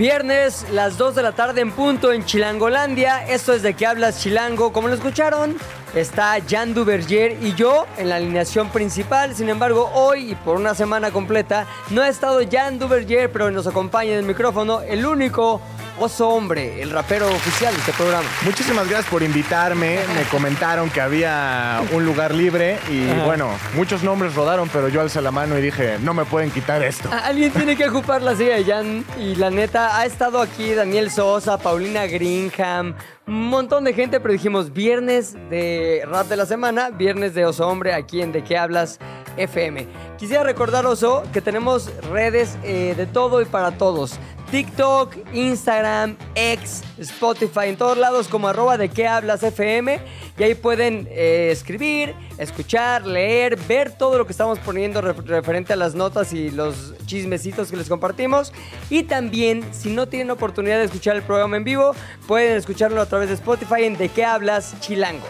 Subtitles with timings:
[0.00, 3.28] Viernes, las 2 de la tarde en punto en Chilangolandia.
[3.28, 4.72] Esto es de que hablas Chilango.
[4.72, 5.58] Como lo escucharon,
[5.94, 9.34] está Jan Duverger y yo en la alineación principal.
[9.34, 13.66] Sin embargo, hoy y por una semana completa no ha estado Jan Duverger, pero nos
[13.66, 15.60] acompaña en el micrófono el único
[16.00, 18.26] oso hombre, el rapero oficial de este programa.
[18.42, 19.98] Muchísimas gracias por invitarme.
[20.16, 23.24] Me comentaron que había un lugar libre y Ajá.
[23.26, 26.82] bueno, muchos nombres rodaron, pero yo alcé la mano y dije, no me pueden quitar
[26.82, 27.10] esto.
[27.12, 31.10] Alguien tiene que ocupar la silla de Jan y la neta ha estado aquí Daniel
[31.10, 32.94] Sosa, Paulina Greenham,
[33.26, 37.68] un montón de gente, pero dijimos viernes de rap de la semana, viernes de Oso
[37.68, 38.98] Hombre aquí en De qué hablas
[39.36, 39.86] FM.
[40.18, 44.18] Quisiera recordar, Oso, que tenemos redes eh, de todo y para todos.
[44.50, 50.00] TikTok, Instagram, X, Spotify, en todos lados como arroba de qué hablas FM.
[50.38, 55.72] Y ahí pueden eh, escribir, escuchar, leer, ver todo lo que estamos poniendo ref- referente
[55.72, 58.52] a las notas y los chismecitos que les compartimos.
[58.88, 61.92] Y también, si no tienen oportunidad de escuchar el programa en vivo,
[62.26, 65.26] pueden escucharlo a través de Spotify en De qué hablas Chilango.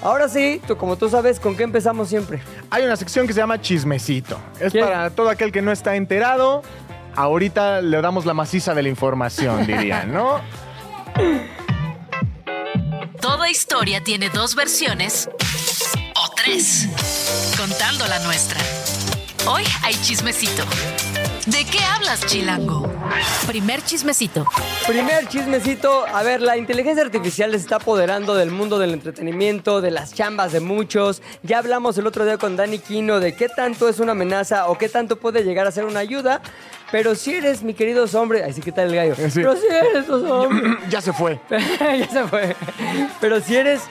[0.00, 2.40] Ahora sí, tú, como tú sabes, ¿con qué empezamos siempre?
[2.70, 4.38] Hay una sección que se llama Chismecito.
[4.60, 4.78] Es ¿Qué?
[4.78, 6.62] para todo aquel que no está enterado.
[7.18, 10.40] Ahorita le damos la maciza de la información, dirían, ¿no?
[13.20, 15.28] Toda historia tiene dos versiones
[16.14, 16.88] o tres,
[17.56, 18.60] contando la nuestra.
[19.48, 20.62] Hoy hay chismecito.
[21.46, 22.88] ¿De qué hablas, Chilango?
[23.48, 24.46] Primer chismecito.
[24.86, 29.90] Primer chismecito, a ver, la inteligencia artificial se está apoderando del mundo del entretenimiento, de
[29.90, 31.20] las chambas de muchos.
[31.42, 34.78] Ya hablamos el otro día con Dani Quino de qué tanto es una amenaza o
[34.78, 36.42] qué tanto puede llegar a ser una ayuda.
[36.90, 39.14] Pero si eres, mi querido hombre, ay sí, ¿qué tal el gallo?
[39.14, 39.40] Sí.
[39.40, 40.78] Pero si eres, hombre.
[40.88, 41.38] ya se fue.
[41.50, 42.56] ya se fue.
[43.20, 43.82] Pero si eres.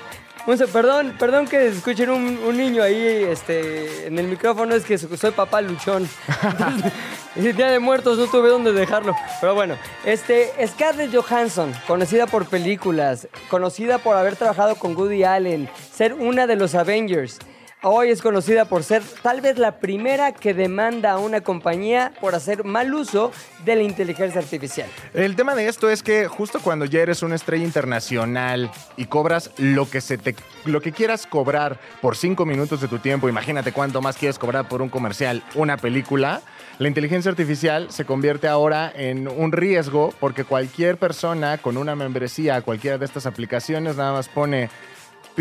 [0.73, 5.31] perdón, perdón que escuchen un, un niño ahí este, en el micrófono, es que soy
[5.31, 6.09] papá luchón.
[6.43, 6.91] Entonces,
[7.35, 9.15] el día de muertos no tuve dónde dejarlo.
[9.41, 15.69] Pero bueno, este, Scarlett Johansson, conocida por películas, conocida por haber trabajado con Woody Allen,
[15.93, 17.37] ser una de los Avengers.
[17.83, 22.33] Hoy es conocida por ser tal vez la primera que demanda a una compañía por
[22.33, 23.31] hacer mal uso
[23.65, 24.89] de la inteligencia artificial.
[25.13, 29.51] El tema de esto es que justo cuando ya eres una estrella internacional y cobras
[29.57, 33.71] lo que se te lo que quieras cobrar por cinco minutos de tu tiempo, imagínate
[33.71, 36.41] cuánto más quieres cobrar por un comercial, una película.
[36.79, 42.55] La inteligencia artificial se convierte ahora en un riesgo porque cualquier persona con una membresía
[42.55, 44.69] a cualquiera de estas aplicaciones nada más pone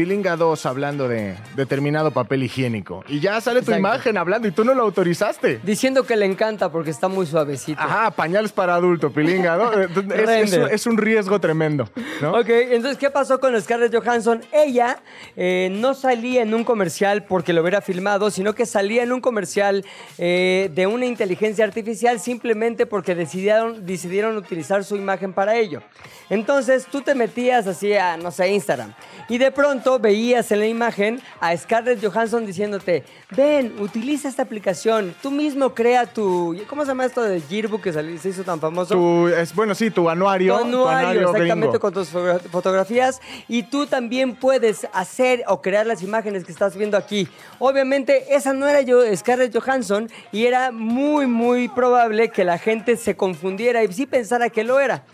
[0.00, 3.02] Pilinga 2 hablando de determinado papel higiénico.
[3.08, 3.78] Y ya sale tu Exacto.
[3.78, 5.58] imagen hablando y tú no lo autorizaste.
[5.62, 7.80] Diciendo que le encanta porque está muy suavecito.
[7.80, 9.72] Ajá, pañales para adulto, pilinga, ¿no?
[9.80, 10.06] Es, es-
[10.52, 10.68] Render.
[10.74, 11.88] es un riesgo tremendo,
[12.20, 12.32] ¿no?
[12.38, 14.42] Ok, entonces, ¿qué pasó con Scarlett Johansson?
[14.52, 14.98] Ella
[15.34, 19.22] eh, no salía en un comercial porque lo hubiera filmado, sino que salía en un
[19.22, 19.82] comercial
[20.18, 25.80] eh, de una inteligencia artificial simplemente porque decidieron, decidieron utilizar su imagen para ello.
[26.28, 28.92] Entonces, tú te metías así a, no sé, Instagram,
[29.28, 35.14] y de pronto veías en la imagen a Scarlett Johansson diciéndote, ven, utiliza esta aplicación,
[35.22, 36.56] tú mismo crea tu...
[36.68, 38.94] ¿Cómo se llama esto de Yearbook que se hizo tan famoso?
[38.94, 40.58] Tu, es, bueno, sí, tu anuario.
[40.58, 41.80] Tu anuario, exactamente gringo.
[41.80, 46.76] con tus foto- fotografías y tú también puedes hacer o crear las imágenes que estás
[46.76, 47.28] viendo aquí.
[47.58, 52.96] Obviamente esa no era yo Scarlett Johansson y era muy muy probable que la gente
[52.96, 55.04] se confundiera y sí pensara que lo era.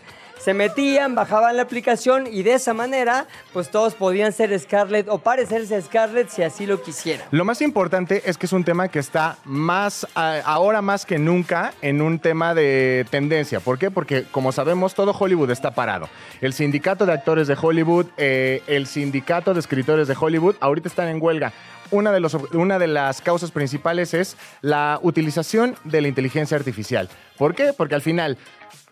[0.43, 5.19] Se metían, bajaban la aplicación y de esa manera pues todos podían ser Scarlett o
[5.19, 7.25] parecerse a Scarlett si así lo quisieran.
[7.31, 11.73] Lo más importante es que es un tema que está más, ahora más que nunca,
[11.81, 13.61] en un tema de tendencia.
[13.61, 13.89] ¿Por qué?
[13.89, 16.09] Porque, como sabemos, todo Hollywood está parado.
[16.41, 21.07] El sindicato de actores de Hollywood, eh, el sindicato de escritores de Hollywood, ahorita están
[21.07, 21.53] en huelga.
[21.89, 27.07] Una de, una de las causas principales es la utilización de la inteligencia artificial.
[27.37, 27.71] ¿Por qué?
[27.71, 28.37] Porque al final,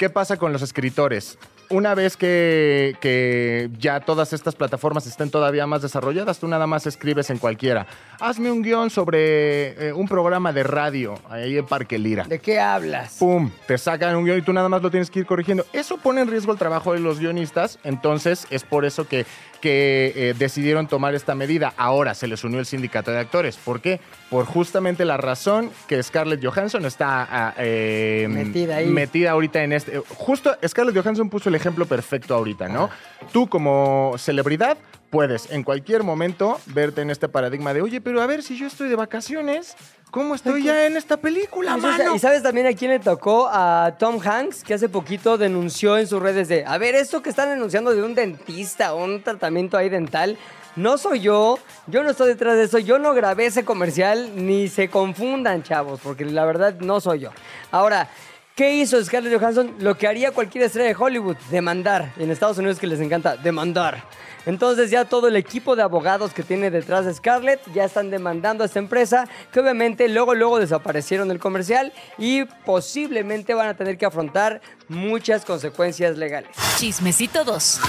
[0.02, 1.38] ¿qué pasa con los escritores?
[1.70, 6.88] Una vez que, que ya todas estas plataformas estén todavía más desarrolladas, tú nada más
[6.88, 7.86] escribes en cualquiera.
[8.20, 12.24] Hazme un guion sobre eh, un programa de radio ahí en Parque Lira.
[12.24, 13.18] ¿De qué hablas?
[13.20, 13.52] ¡Pum!
[13.68, 15.68] Te sacan un guion y tú nada más lo tienes que ir corrigiendo.
[15.72, 19.28] Eso pone en riesgo el trabajo de los guionistas, entonces es por eso que
[19.62, 21.74] que eh, decidieron tomar esta medida.
[21.78, 23.58] Ahora se les unió el sindicato de actores.
[23.58, 24.02] ¿Por qué?
[24.30, 28.88] Por justamente la razón que Scarlett Johansson está ah, eh, Metida ahí.
[28.88, 30.00] metida ahorita en este.
[30.10, 32.90] Justo Scarlett Johansson puso el ejemplo perfecto ahorita, ¿no?
[33.32, 34.78] Tú como celebridad
[35.12, 38.66] puedes en cualquier momento verte en este paradigma de, oye, pero a ver si yo
[38.66, 39.76] estoy de vacaciones,
[40.10, 42.16] ¿cómo estoy ya en esta película, mano?
[42.16, 43.48] ¿Y sabes también a quién le tocó?
[43.52, 47.30] A Tom Hanks, que hace poquito denunció en sus redes de, a ver, esto que
[47.30, 50.38] están denunciando de un dentista un tratamiento ahí dental,
[50.78, 54.70] no soy yo, yo no estoy detrás de eso, yo no grabé ese comercial, ni
[54.70, 57.32] se confundan, chavos, porque la verdad no soy yo.
[57.72, 58.10] Ahora,
[58.56, 59.76] ¿qué hizo Scarlett Johansson?
[59.80, 62.14] Lo que haría cualquier estrella de Hollywood, demandar.
[62.18, 64.04] Y en Estados Unidos que les encanta, demandar.
[64.46, 68.64] Entonces ya todo el equipo de abogados que tiene detrás de Scarlett ya están demandando
[68.64, 73.98] a esta empresa que obviamente luego luego desaparecieron del comercial y posiblemente van a tener
[73.98, 76.50] que afrontar muchas consecuencias legales.
[76.78, 77.82] Chismecito 2.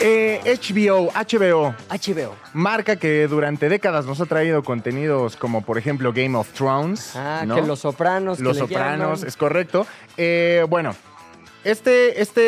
[0.00, 2.34] Eh, HBO, HBO, HBO.
[2.52, 7.14] marca que durante décadas nos ha traído contenidos como por ejemplo Game of Thrones.
[7.16, 7.54] Ah, ¿no?
[7.54, 8.40] que Los Sopranos.
[8.40, 9.86] Los Sopranos, es correcto.
[10.16, 10.94] Eh, bueno,
[11.64, 12.42] este, este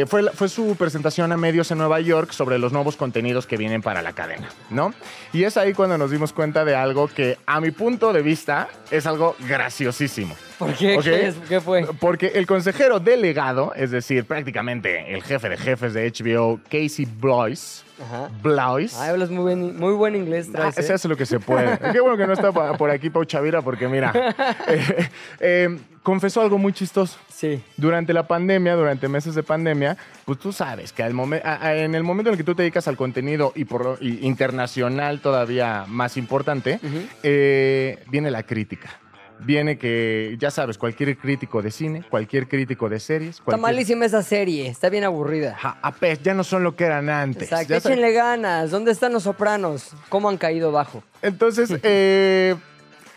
[0.00, 3.56] eh, fue, fue su presentación a medios en Nueva York sobre los nuevos contenidos que
[3.56, 4.94] vienen para la cadena, ¿no?
[5.32, 8.68] Y es ahí cuando nos dimos cuenta de algo que, a mi punto de vista,
[8.90, 10.36] es algo graciosísimo.
[10.58, 10.96] ¿Por qué?
[10.96, 11.02] ¿Ok?
[11.04, 11.86] ¿Qué, es- qué fue?
[11.98, 17.84] Porque el consejero delegado, es decir, prácticamente el jefe de jefes de HBO, Casey Blois,
[18.00, 18.28] Ajá.
[18.42, 20.94] Blois, Ay, hablas muy buen, muy buen inglés, Ah, traes, se ¿eh?
[20.94, 21.78] hace lo que se puede.
[21.92, 24.12] Qué bueno que no está por aquí Pau Chavira, porque mira,
[24.68, 25.08] eh,
[25.40, 27.18] eh, confesó algo muy chistoso.
[27.28, 27.60] Sí.
[27.76, 31.76] Durante la pandemia, durante meses de pandemia, pues tú sabes que al momen- a- a-
[31.76, 35.20] en el momento en el que tú te dedicas al contenido y por y internacional
[35.20, 36.78] todavía más importante,
[37.24, 39.00] eh, viene la crítica.
[39.40, 44.22] Viene que, ya sabes, cualquier crítico de cine, cualquier crítico de series, Está malísima esa
[44.22, 45.56] serie, está bien aburrida.
[45.60, 47.50] Ja, apes, ya no son lo que eran antes.
[47.50, 48.70] Exacto, échenle ganas.
[48.70, 49.90] ¿Dónde están los sopranos?
[50.08, 51.02] ¿Cómo han caído bajo?
[51.20, 52.54] Entonces, eh,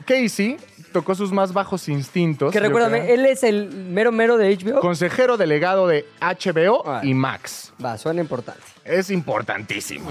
[0.07, 0.57] Casey
[0.91, 2.51] tocó sus más bajos instintos.
[2.51, 4.79] Que recuérdame, él es el mero mero de HBO.
[4.79, 7.73] Consejero delegado de HBO y Max.
[7.83, 8.61] Va, suena importante.
[8.83, 10.09] Es importantísimo.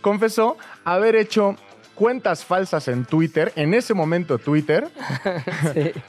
[0.00, 1.56] Confesó haber hecho
[1.94, 4.88] cuentas falsas en Twitter, en ese momento Twitter,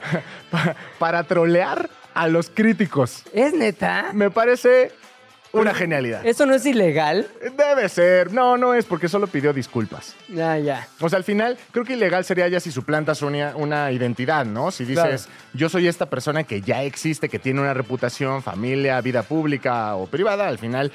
[1.00, 3.24] para trolear a los críticos.
[3.34, 4.12] ¿Es neta?
[4.14, 4.92] Me parece
[5.51, 6.25] una genialidad.
[6.25, 7.28] ¿Eso no es ilegal?
[7.57, 8.31] Debe ser.
[8.31, 10.16] No, no es porque solo pidió disculpas.
[10.28, 10.88] Ya, ya.
[11.00, 14.72] O sea, al final, creo que ilegal sería ya si suplantas una, una identidad, ¿no?
[14.72, 19.24] Si dices, yo soy esta persona que ya existe, que tiene una reputación, familia, vida
[19.24, 20.92] pública o privada, al final,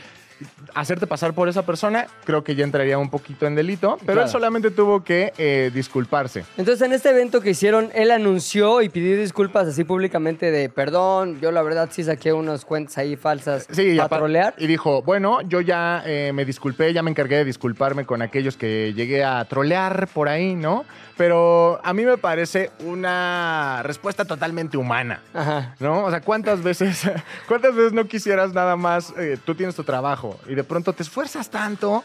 [0.75, 4.23] hacerte pasar por esa persona, creo que ya entraría un poquito en delito, pero Claro.
[4.23, 6.45] él solamente tuvo que eh, disculparse.
[6.57, 11.41] Entonces, en este evento que hicieron, él anunció y pidió disculpas así públicamente de perdón,
[11.41, 14.55] yo la verdad sí saqué unas cuentas ahí falsas Sí, para trolear.
[14.59, 18.57] Y dijo, bueno, yo ya eh, me disculpé, ya me encargué de disculparme con aquellos
[18.57, 20.85] que llegué a trolear por ahí, ¿no?
[21.17, 25.23] Pero a mí me parece una respuesta totalmente humana.
[25.33, 25.75] Ajá.
[25.79, 26.05] ¿No?
[26.05, 27.03] O sea, ¿cuántas veces,
[27.49, 31.03] cuántas veces no quisieras nada más, eh, tú tienes tu trabajo y de pronto te
[31.03, 32.03] esfuerzas tanto,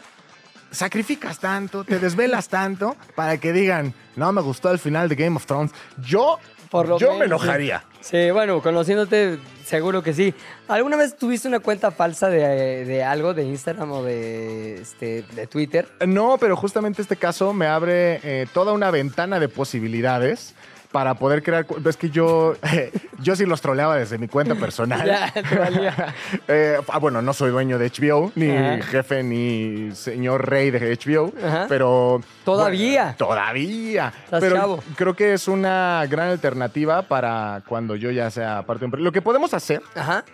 [0.70, 5.36] sacrificas tanto, te desvelas tanto para que digan, no me gustó el final de Game
[5.36, 5.72] of Thrones?
[5.98, 6.38] Yo,
[6.70, 7.84] Por lo yo me enojaría.
[8.00, 8.10] Sí.
[8.26, 10.32] Sí, bueno, conociéndote, seguro que sí.
[10.68, 15.46] ¿Alguna vez tuviste una cuenta falsa de, de algo, de Instagram o de, este, de
[15.46, 15.88] Twitter?
[16.06, 20.54] No, pero justamente este caso me abre eh, toda una ventana de posibilidades
[20.92, 21.66] para poder crear.
[21.84, 22.54] Es que yo,
[23.20, 25.00] yo sí los troleaba desde mi cuenta personal.
[25.10, 26.14] Ya, te valía.
[26.48, 28.82] Eh, ah, bueno, no soy dueño de HBO, ni Ajá.
[28.82, 31.66] jefe, ni señor rey de HBO, Ajá.
[31.68, 32.20] pero...
[32.44, 33.02] Todavía.
[33.02, 34.12] bueno, todavía.
[34.24, 34.82] Estás pero chavo.
[34.96, 39.04] creo que es una gran alternativa para cuando yo ya sea parte de un...
[39.04, 40.24] Lo que podemos hacer Ajá.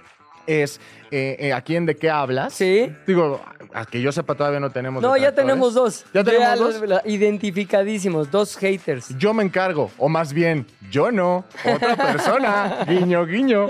[0.47, 2.55] Es, eh, eh, ¿a quién de qué hablas?
[2.55, 2.93] Sí.
[3.07, 3.41] Digo,
[3.73, 5.03] a que yo sepa todavía no tenemos...
[5.03, 6.05] No, ya tenemos dos.
[6.15, 6.88] ¿Ya tenemos dos?
[6.88, 9.09] la- Identificadísimos, dos haters.
[9.19, 12.85] Yo me encargo, o más bien, yo no, otra persona.
[12.88, 13.69] guiño, guiño.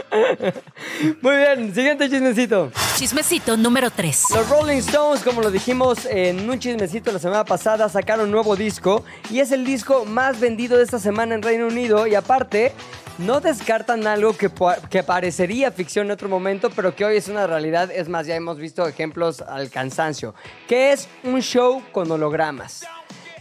[1.22, 2.70] Muy bien, siguiente chismecito.
[2.96, 4.24] Chismecito número 3.
[4.34, 8.56] Los Rolling Stones, como lo dijimos en un chismecito la semana pasada, sacaron un nuevo
[8.56, 12.72] disco y es el disco más vendido de esta semana en Reino Unido y aparte
[13.18, 14.50] no descartan algo que,
[14.90, 17.90] que parecería ficción en otro momento, pero que hoy es una realidad.
[17.90, 20.34] Es más, ya hemos visto ejemplos al cansancio,
[20.68, 22.86] que es un show con hologramas.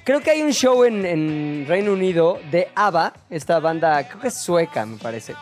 [0.03, 4.27] Creo que hay un show en, en Reino Unido de ABBA, esta banda, creo que
[4.27, 5.33] es sueca, me parece.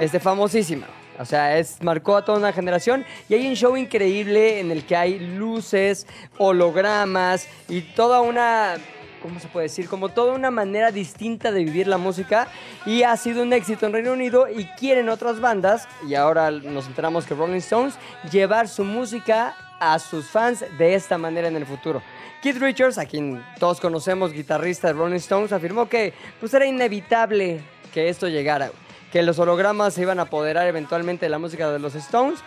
[0.00, 0.86] Es de famosísima.
[1.18, 3.04] O sea, es, marcó a toda una generación.
[3.28, 6.06] Y hay un show increíble en el que hay luces,
[6.38, 8.76] hologramas y toda una.
[9.22, 9.88] ¿Cómo se puede decir?
[9.88, 12.48] Como toda una manera distinta de vivir la música.
[12.86, 14.48] Y ha sido un éxito en Reino Unido.
[14.48, 17.94] Y quieren otras bandas, y ahora nos enteramos que Rolling Stones,
[18.30, 22.02] llevar su música a sus fans de esta manera en el futuro.
[22.42, 27.60] Keith Richards, a quien todos conocemos, guitarrista de Rolling Stones, afirmó que pues, era inevitable
[27.92, 28.70] que esto llegara,
[29.12, 32.40] que los hologramas se iban a apoderar eventualmente de la música de los Stones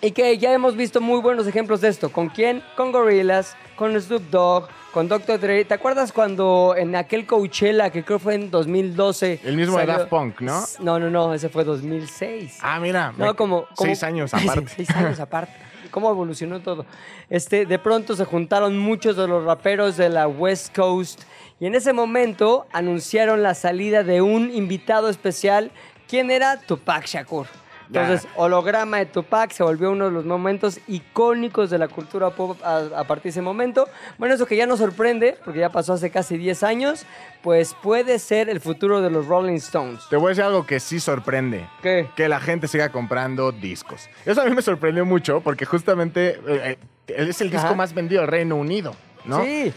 [0.00, 2.10] y que ya hemos visto muy buenos ejemplos de esto.
[2.10, 2.62] ¿Con quién?
[2.76, 5.38] Con Gorillaz, con Snoop Dogg, con Dr.
[5.40, 5.64] Dre.
[5.64, 9.40] ¿Te acuerdas cuando en aquel Coachella, que creo fue en 2012...
[9.44, 10.62] El mismo de Daft Punk, ¿no?
[10.80, 12.58] No, no, no, ese fue 2006.
[12.62, 13.12] Ah, mira.
[13.16, 14.68] No, me- como, como- Seis años aparte.
[14.76, 15.52] seis años aparte.
[15.90, 16.86] ¿Cómo evolucionó todo?
[17.30, 21.22] Este, de pronto se juntaron muchos de los raperos de la West Coast
[21.60, 25.70] y en ese momento anunciaron la salida de un invitado especial.
[26.08, 26.58] ¿Quién era?
[26.60, 27.46] Tupac Shakur.
[27.86, 32.58] Entonces, holograma de Tupac se volvió uno de los momentos icónicos de la cultura pop
[32.64, 33.88] a, a partir de ese momento.
[34.18, 37.06] Bueno, eso que ya nos sorprende, porque ya pasó hace casi 10 años,
[37.42, 40.02] pues puede ser el futuro de los Rolling Stones.
[40.08, 41.68] Te voy a decir algo que sí sorprende.
[41.82, 42.08] ¿Qué?
[42.16, 44.08] Que la gente siga comprando discos.
[44.24, 47.74] Eso a mí me sorprendió mucho porque justamente eh, eh, es el disco Ajá.
[47.74, 49.42] más vendido del Reino Unido, ¿no?
[49.42, 49.72] Sí.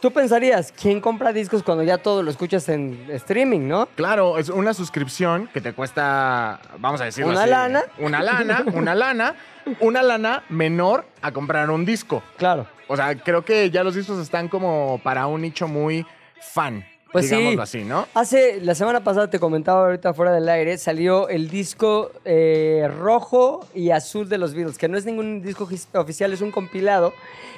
[0.00, 3.86] Tú pensarías, ¿quién compra discos cuando ya todo lo escuchas en streaming, no?
[3.96, 7.82] Claro, es una suscripción que te cuesta, vamos a decirlo ¿Una así, lana?
[7.98, 9.34] Una lana, una lana,
[9.80, 12.22] una lana menor a comprar un disco.
[12.38, 12.66] Claro.
[12.88, 16.06] O sea, creo que ya los discos están como para un nicho muy
[16.40, 17.34] fan, Pues sí.
[17.34, 18.06] digámoslo así, ¿no?
[18.14, 23.66] Hace, la semana pasada te comentaba ahorita fuera del aire, salió el disco eh, rojo
[23.74, 27.12] y azul de los Beatles, que no es ningún disco oficial, es un compilado.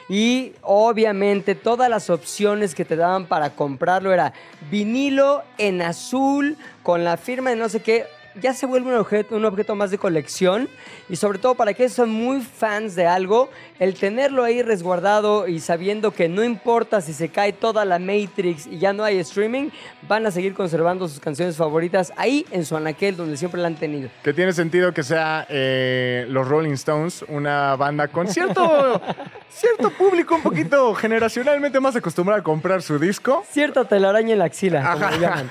[0.08, 4.32] Y obviamente todas las opciones que te daban para comprarlo era
[4.70, 8.06] vinilo en azul, con la firma de no sé qué.
[8.40, 10.68] Ya se vuelve un objeto, un objeto más de colección
[11.08, 15.48] y sobre todo para aquellos que son muy fans de algo, el tenerlo ahí resguardado
[15.48, 19.18] y sabiendo que no importa si se cae toda la Matrix y ya no hay
[19.18, 19.70] streaming,
[20.08, 23.74] van a seguir conservando sus canciones favoritas ahí en su anaquel donde siempre la han
[23.76, 24.08] tenido.
[24.22, 29.00] Que tiene sentido que sea eh, los Rolling Stones, una banda con cierto,
[29.50, 33.44] cierto público un poquito generacionalmente más acostumbrado a comprar su disco.
[33.50, 35.50] Cierta telaraña en la axila, como le llaman.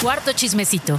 [0.00, 0.98] Cuarto chismecito.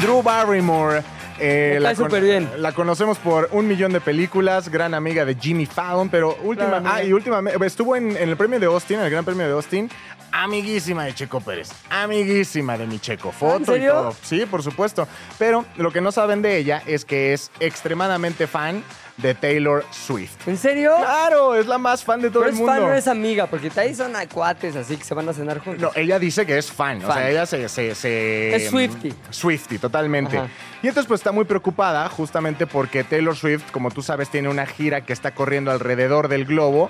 [0.00, 1.02] Drew Barrymore.
[1.38, 2.48] eh, con- superbién.
[2.58, 6.84] La conocemos por un millón de películas, gran amiga de Jimmy Fallon, pero última, Claro,
[6.88, 9.52] ah, y últimamente estuvo en, en el premio de Austin, en el Gran Premio de
[9.52, 9.90] Austin,
[10.32, 13.92] amiguísima de Checo Pérez, amiguísima de mi Checo, foto y serio?
[13.92, 14.16] todo.
[14.22, 15.06] Sí, por supuesto.
[15.38, 18.82] Pero lo que no saben de ella es que es extremadamente fan
[19.16, 20.46] de Taylor Swift.
[20.46, 20.92] ¿En serio?
[20.98, 22.72] Claro, es la más fan de todo Pero el es mundo.
[22.72, 25.80] fan, no es amiga, porque ahí son cuates así que se van a cenar juntos.
[25.82, 26.98] No, ella dice que es fan.
[26.98, 27.14] O Fan.
[27.16, 27.68] sea, ella se.
[27.68, 29.14] se- se- Es Swiftie.
[29.30, 30.36] Swiftie, totalmente.
[30.38, 30.48] Ajá.
[30.82, 34.66] Y entonces, pues está muy preocupada, justamente porque Taylor Swift, como tú sabes, tiene una
[34.66, 36.88] gira que está corriendo alrededor del globo.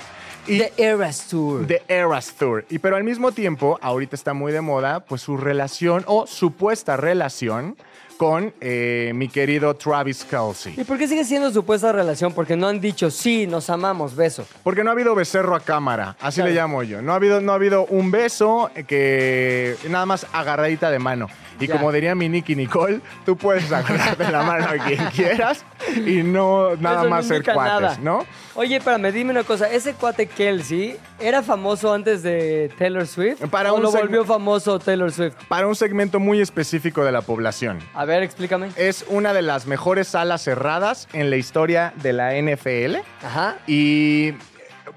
[0.49, 1.67] Y The Eras Tour.
[1.67, 2.65] The Eras Tour.
[2.71, 6.97] Y pero al mismo tiempo, ahorita está muy de moda, pues su relación o supuesta
[6.97, 7.77] relación
[8.17, 10.75] con eh, mi querido Travis Kelsey.
[10.77, 12.33] ¿Y por qué sigue siendo supuesta relación?
[12.33, 14.47] Porque no han dicho, sí, nos amamos, beso.
[14.63, 16.51] Porque no ha habido becerro a cámara, así Claro.
[16.51, 17.03] le llamo yo.
[17.03, 21.29] No ha habido, no ha habido un beso que nada más agarradita de mano.
[21.61, 21.75] Y Ya.
[21.77, 25.65] como diría mi Nicky Nicole, tú puedes agarrar de la mano a quien quieras
[26.05, 27.99] y no nada Eso no más ser cuates, nada.
[28.03, 28.27] ¿no?
[28.55, 29.71] Oye, espérame, dime una cosa.
[29.71, 33.45] ¿Ese cuate Kelsey era famoso antes de Taylor Swift?
[33.51, 35.35] Para ¿O un lo volvió famoso Taylor Swift?
[35.49, 37.79] Para un segmento muy específico de la población.
[37.95, 38.71] A ver, explícame.
[38.77, 42.97] Es una de las mejores salas cerradas en la historia de la NFL.
[43.23, 43.57] Ajá.
[43.67, 44.33] Y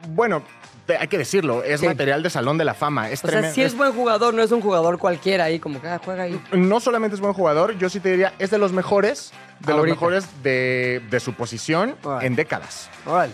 [0.10, 0.42] bueno,
[0.98, 1.86] hay que decirlo, es Sí.
[1.86, 3.10] material de Salón de la Fama.
[3.10, 5.88] Es O sea, sí es buen jugador, no es un jugador cualquiera ahí, como que
[5.88, 6.41] ah, juega ahí.
[6.53, 9.86] no solamente es buen jugador, yo sí te diría, es de los mejores, de los
[9.86, 12.89] mejores de, de su posición en décadas.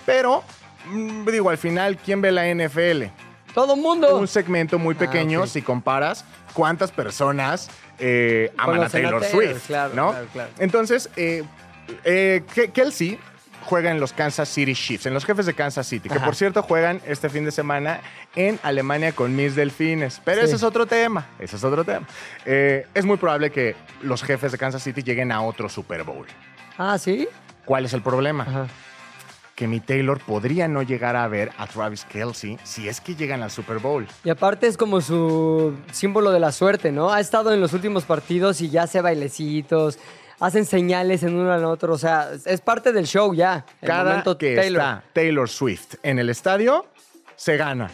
[0.05, 0.43] Pero,
[0.89, 3.05] mm, digo, al final, ¿quién ve la NFL?
[3.53, 4.17] Todo mundo.
[4.17, 5.49] Un segmento muy pequeño Ah, ok.
[5.49, 7.69] si comparas cuántas personas
[7.99, 10.09] eh, aman a Taylor Swift, claro, ¿no?
[10.11, 10.49] claro, claro.
[10.59, 11.43] Entonces, eh,
[12.03, 13.17] eh, Ke- Kelsey
[13.65, 16.25] juega en los Kansas City Chiefs, en los jefes de Kansas City, que Ajá.
[16.25, 17.99] por cierto juegan este fin de semana
[18.35, 20.21] en Alemania con mis delfines.
[20.23, 20.47] Pero Sí.
[20.47, 22.07] ese es otro tema, ese es otro tema.
[22.45, 26.25] Eh, es muy probable que los jefes de Kansas City lleguen a otro Super Bowl.
[26.77, 27.27] Ah, ¿sí?
[27.65, 28.43] ¿Cuál es el problema?
[28.43, 28.67] Ajá.
[29.55, 33.41] Que mi Taylor podría no llegar a ver a Travis Kelsey si es que llegan
[33.41, 34.05] al Super Bowl.
[34.25, 37.13] Y aparte es como su símbolo de la suerte, ¿no?
[37.13, 39.97] Ha estado en los últimos partidos y ya hace bailecitos,
[40.39, 43.65] hacen señales en uno al otro, o sea, es parte del show ya.
[43.81, 44.81] El Cada momento que Taylor.
[44.81, 46.85] está Taylor Swift en el estadio,
[47.35, 47.89] se gana.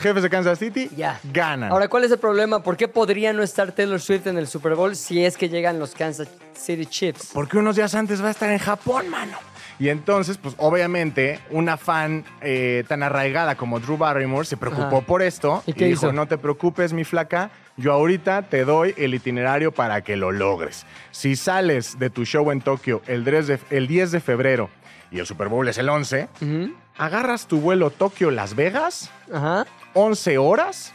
[0.00, 1.20] Jefes de Kansas City Ya.
[1.32, 1.70] ganan.
[1.70, 2.62] Ahora, ¿cuál es el problema?
[2.62, 5.78] ¿Por qué podría no estar Taylor Swift en el Super Bowl si es que llegan
[5.78, 7.30] los Kansas City Chiefs?
[7.32, 9.36] Porque unos días antes va a estar en Japón, mano.
[9.78, 15.06] Y entonces, pues obviamente, una fan eh, tan arraigada como Drew Barrymore se preocupó Ajá.
[15.06, 16.12] por esto ¿Y dijo, hizo?
[16.12, 20.86] no te preocupes, mi flaca, yo ahorita te doy el itinerario para que lo logres.
[21.10, 24.70] Si sales de tu show en Tokio el 10 de, el 10 de febrero
[25.10, 26.74] y el Super Bowl es el 11, Ujú.
[26.98, 29.66] agarras tu vuelo Tokio-Las Vegas, Ajá.
[29.94, 30.92] 11 horas,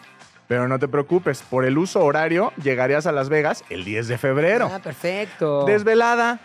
[0.48, 4.18] pero no te preocupes, por el uso horario llegarías a Las Vegas el 10 de
[4.18, 4.70] febrero.
[4.74, 5.66] Ah, perfecto.
[5.66, 6.40] Desvelada.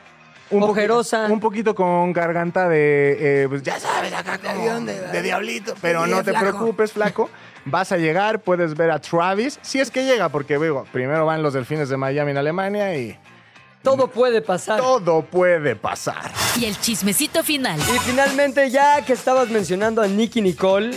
[0.53, 1.27] Un poqui- Ojerosa.
[1.31, 5.75] un poquito con garganta de, eh, pues ya sabes, acá como avión de, de- diablito.
[5.81, 6.45] Pero no te flaco.
[6.47, 7.31] preocupes, flaco.
[7.65, 9.59] Vas a llegar, puedes ver a Travis.
[9.63, 13.17] Si es que llega, porque veo, primero van los delfines de Miami en Alemania y
[13.83, 14.79] Todo puede pasar.
[14.81, 16.31] todo puede pasar.
[16.61, 17.79] Y el chismecito final.
[17.81, 20.91] Y finalmente, ya que estabas mencionando a Nicky Nicole,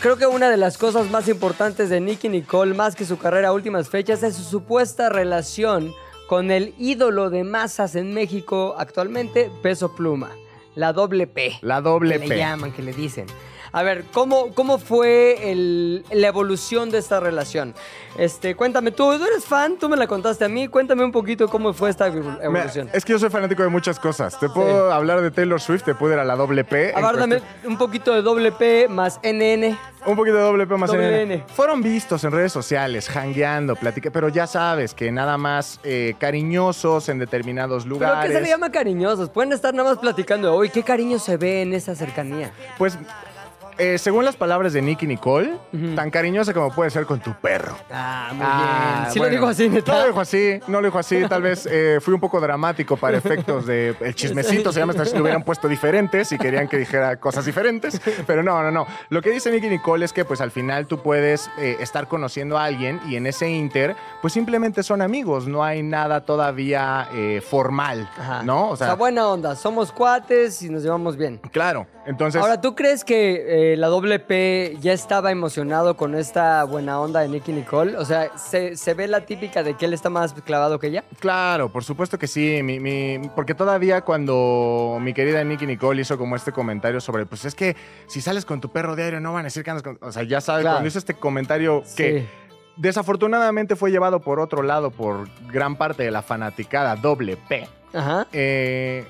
[0.00, 3.48] creo que una de las cosas más importantes de Nicky Nicole, más que su carrera
[3.48, 5.92] a últimas fechas, es su supuesta relación
[6.32, 10.30] con el ídolo de masas en México actualmente, Peso Pluma.
[10.74, 11.58] La doble P.
[11.60, 12.28] La doble que P.
[12.28, 13.26] le llaman, que le dicen.
[13.74, 17.74] A ver, ¿cómo, cómo fue el- la evolución de esta relación?
[18.18, 21.48] Este, cuéntame, tú, tú eres fan, tú me la contaste a mí, cuéntame un poquito
[21.48, 22.90] cómo fue esta Me- evolución.
[22.92, 24.38] es que yo soy fanático de muchas cosas.
[24.38, 26.92] Te puedo hablar de Taylor Swift, te puedo ir a la doble P.
[27.64, 29.78] un poquito de doble P más NN.
[30.04, 31.34] Un poquito de doble P más Doble N.
[31.36, 31.44] N.
[31.54, 37.08] Fueron vistos en redes sociales, hangueando, platica, pero ya sabes que nada más eh, cariñosos
[37.08, 38.30] en determinados ¿Pero lugares.
[38.30, 39.30] qué se le llama cariñosos?
[39.30, 40.68] Pueden estar nada más platicando hoy.
[40.68, 42.50] ¿Qué cariño se ve en esa cercanía?
[42.76, 42.98] Pues,
[43.78, 45.94] eh, según las palabras de Nicky Nicole, Ujú.
[45.94, 47.76] tan cariñosa como puede ser con tu perro.
[47.90, 49.12] Ah, muy Ah, bien.
[49.12, 49.30] Sí bueno.
[49.32, 49.98] lo digo así, No neta.
[50.00, 51.22] lo dijo así, no lo dijo así.
[51.28, 54.72] Tal vez eh, fui un poco dramático para efectos de el chismecito.
[54.72, 58.00] Se llama si lo hubieran puesto diferentes y querían que dijera cosas diferentes.
[58.26, 58.86] Pero no, no, no.
[59.08, 62.58] Lo que dice Nicky Nicole es que pues al final tú puedes eh, estar conociendo
[62.58, 65.46] a alguien y en ese inter pues simplemente son amigos.
[65.46, 68.42] No hay nada todavía eh, formal, Ajá.
[68.42, 68.70] ¿no?
[68.70, 69.56] O sea, buena onda.
[69.56, 71.40] Somos cuates y nos llevamos bien.
[71.50, 71.86] claro.
[72.04, 76.98] Entonces, Ahora, ¿tú crees que eh, la doble P ya estaba emocionado con esta buena
[77.00, 77.96] onda de Nicky Nicole?
[77.96, 81.04] O sea, ¿se, se ve la típica de que él está más clavado que ella?
[81.20, 82.60] Claro, por supuesto que sí.
[82.62, 87.44] mi- mi- porque todavía cuando mi querida Nicky Nicole hizo como este comentario sobre, pues
[87.44, 87.76] es que
[88.06, 89.98] si sales con tu perro diario no van a decir que andas con...
[90.00, 90.76] O sea, ya sabes, Claro.
[90.76, 92.26] cuando hizo este comentario que
[92.76, 98.26] desafortunadamente fue llevado por otro lado por gran parte de la fanaticada doble P, Ajá.
[98.32, 99.04] eh,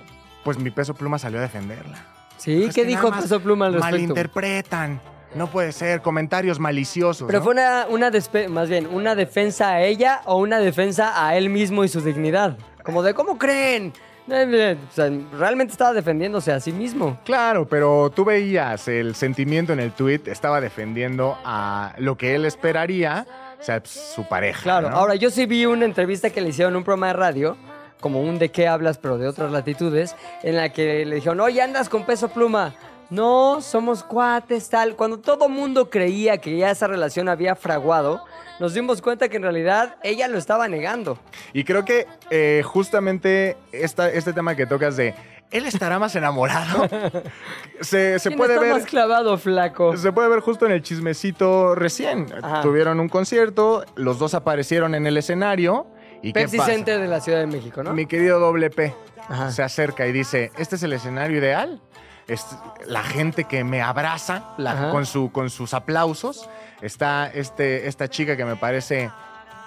[0.45, 2.07] pues mi peso pluma salió a defenderla.
[2.43, 3.97] Sí, Es ¿qué dijo Peso Pluma al respecto?
[3.97, 5.01] Malinterpretan.
[5.35, 6.03] No puede ser.
[6.03, 7.27] Comentarios maliciosos.
[7.27, 7.45] Pero ¿no?
[7.45, 11.49] fue una, una despe- más bien, una defensa a ella o una defensa a él
[11.51, 12.57] mismo y su dignidad.
[12.85, 13.93] Como de, ¿cómo creen?
[14.29, 17.19] Eh, eh, O sea, realmente estaba defendiéndose a sí mismo.
[17.25, 22.45] Claro, pero tú veías el sentimiento en el tweet, estaba defendiendo a lo que él
[22.45, 23.27] esperaría,
[23.61, 24.63] o sea, pues, su pareja.
[24.63, 24.97] Claro, ¿no?
[24.97, 27.57] ahora yo sí vi una entrevista que le hicieron en un programa de radio,
[28.03, 31.63] como un de qué hablas, pero de otras latitudes, en la que le dijeron, oye,
[31.63, 32.75] andas con peso pluma.
[33.09, 34.97] No, somos cuates, tal.
[34.97, 38.25] Cuando todo mundo creía que ya esa relación había fraguado,
[38.59, 41.19] nos dimos cuenta que en realidad ella lo estaba negando.
[41.53, 45.15] Y creo que eh, justamente esta, este tema que tocas de
[45.53, 46.89] él estará más enamorado,
[47.83, 48.73] se, se ¿Quién puede está ver.
[48.73, 49.97] más clavado, flaco?
[49.97, 52.27] Se puede ver justo en el chismecito recién.
[52.43, 52.63] Ajá.
[52.63, 55.87] Tuvieron un concierto, los dos aparecieron en el escenario.
[56.23, 56.73] ¿Y Pepsi qué pasa?
[56.73, 57.93] Center de la Ciudad de México, ¿no?
[57.93, 58.95] Mi querido doble P
[59.29, 59.51] Ajá.
[59.51, 61.81] se acerca y dice, ¿este es el escenario ideal?
[62.29, 62.47] Es
[62.87, 66.49] la gente que me abraza la- con, su, con sus aplausos.
[66.81, 69.11] Está este, esta chica que me parece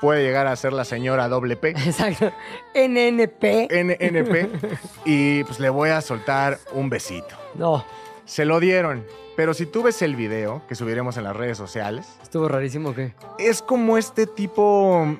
[0.01, 1.69] puede llegar a ser la señora doble P.
[1.71, 2.31] Exacto.
[2.73, 3.67] NNP.
[3.71, 4.49] NNP.
[5.05, 7.35] y pues le voy a soltar un besito.
[7.55, 7.83] No,
[8.25, 9.05] Se lo dieron.
[9.35, 13.13] Pero si tú ves el video que subiremos en las redes sociales, estuvo rarísimo que.
[13.37, 15.17] es como este tipo...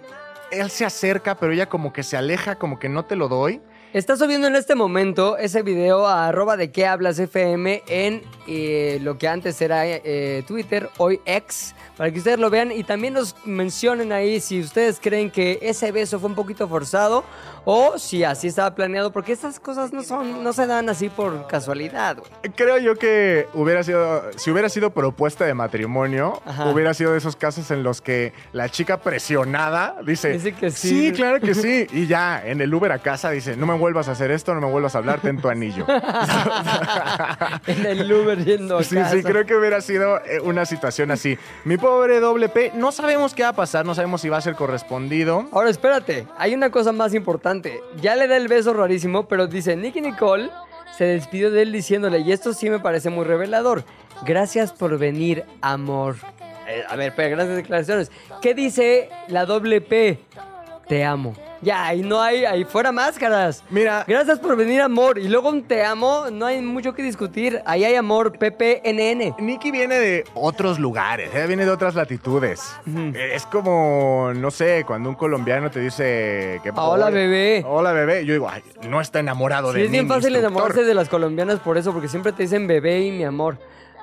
[0.55, 3.61] Él se acerca, pero ella como que se aleja, como que no te lo doy.
[3.95, 8.99] Está subiendo en este momento ese video a arroba de qué hablas FM en eh,
[9.01, 13.13] lo que antes era eh, Twitter, hoy X, para que ustedes lo vean y también
[13.13, 17.23] nos mencionen ahí si ustedes creen que ese beso fue un poquito forzado
[17.63, 21.47] o si así estaba planeado, porque estas cosas no son, no se dan así por
[21.47, 22.17] casualidad.
[22.55, 26.69] Creo yo que hubiera sido, si hubiera sido propuesta de matrimonio, Ajá.
[26.69, 30.89] hubiera sido de esos casos en los que la chica presionada dice, Dice que sí.
[30.89, 34.07] sí, claro que sí, y ya en el Uber a casa dice, no me vuelvas
[34.09, 35.85] a hacer esto, no me vuelvas a hablar, ten tu anillo.
[37.67, 39.11] en el Uber yendo a Sí, casa.
[39.11, 41.37] sí, creo que hubiera sido eh, una situación así.
[41.65, 44.41] Mi pobre doble P, no sabemos qué va a pasar, no sabemos si va a
[44.41, 45.47] ser correspondido.
[45.51, 47.79] Ahora espérate, hay una cosa más importante.
[48.01, 50.49] Ya le da el beso rarísimo, pero dice Nicky Nicole
[50.97, 53.83] se despidió de él diciéndole, y esto sí me parece muy revelador.
[54.25, 56.15] Gracias por venir, amor.
[56.67, 58.11] Eh, a ver, pero grandes declaraciones.
[58.41, 60.19] ¿Qué dice la doble P?
[60.87, 61.35] Te amo.
[61.65, 63.63] Ya, ahí no hay, ahí fuera máscaras.
[63.71, 64.05] Mira.
[64.07, 65.17] Gracias por venir, amor.
[65.17, 67.59] Y luego un te amo, no hay mucho que discutir.
[67.65, 69.35] Ahí hay amor, PPNN.
[69.39, 72.61] Nicky viene de otros lugares, ella viene de otras latitudes.
[73.15, 76.71] Es como, no sé, cuando un colombiano te dice que...
[76.75, 77.63] Hola, bebé.
[77.67, 78.25] Hola, bebé.
[78.25, 80.51] Yo digo, ay, no está enamorado Sí, de es mí, bien mi fácil instructor.
[80.51, 83.57] enamorarse de las colombianas por eso, porque siempre te dicen bebé y mi amor.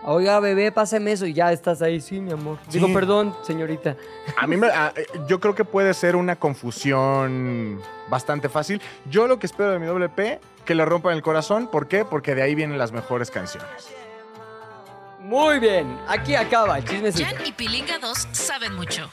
[0.04, 2.00] Oiga, bebé, pásame eso y ya estás ahí.
[2.00, 2.58] Sí, mi amor.
[2.70, 3.96] Digo, perdón, señorita.
[4.36, 8.80] A mí me, a- eh, yo creo que puede ser una confusión bastante fácil.
[9.08, 11.68] Yo lo que espero de mi WP, que le rompan el corazón.
[11.68, 12.04] ¿Por qué?
[12.04, 13.88] Porque de ahí vienen las mejores canciones.
[15.20, 17.24] Muy bien, aquí acaba el chismecito.
[17.24, 19.08] Jan y Pilinga 2 saben mucho,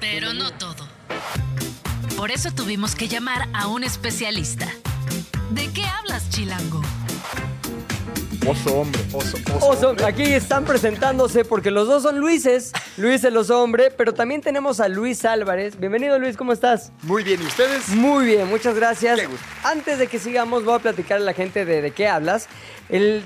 [0.00, 0.86] pero no todo.
[2.16, 4.68] Por eso tuvimos que llamar a un especialista.
[5.50, 6.80] ¿De qué hablas, Chilango?
[8.46, 12.72] Oso hombre, oso, Oso, aquí están presentándose porque los dos son Luises.
[12.96, 15.78] Luis el oso hombre, pero también tenemos a Luis Álvarez.
[15.78, 16.90] Bienvenido, Luis, ¿cómo estás?
[17.02, 17.90] Muy bien, ¿y ustedes?
[17.90, 19.20] Muy bien, muchas gracias.
[19.20, 19.44] Qué gusto.
[19.62, 22.48] Antes de que sigamos, voy a platicar a la gente de, de qué hablas.
[22.88, 23.24] El,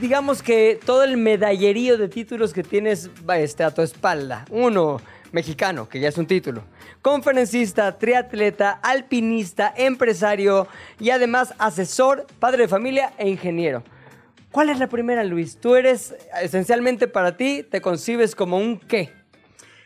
[0.00, 4.44] digamos que todo el medallerío de títulos que tienes este, a tu espalda.
[4.48, 5.00] Uno,
[5.32, 6.62] mexicano, que ya es un título.
[7.02, 10.68] Conferencista, triatleta, alpinista, empresario
[11.00, 13.82] y además asesor, padre de familia e ingeniero.
[14.52, 15.56] ¿Cuál es la primera, Luis?
[15.58, 19.12] Tú eres, esencialmente para ti, te concibes como un qué.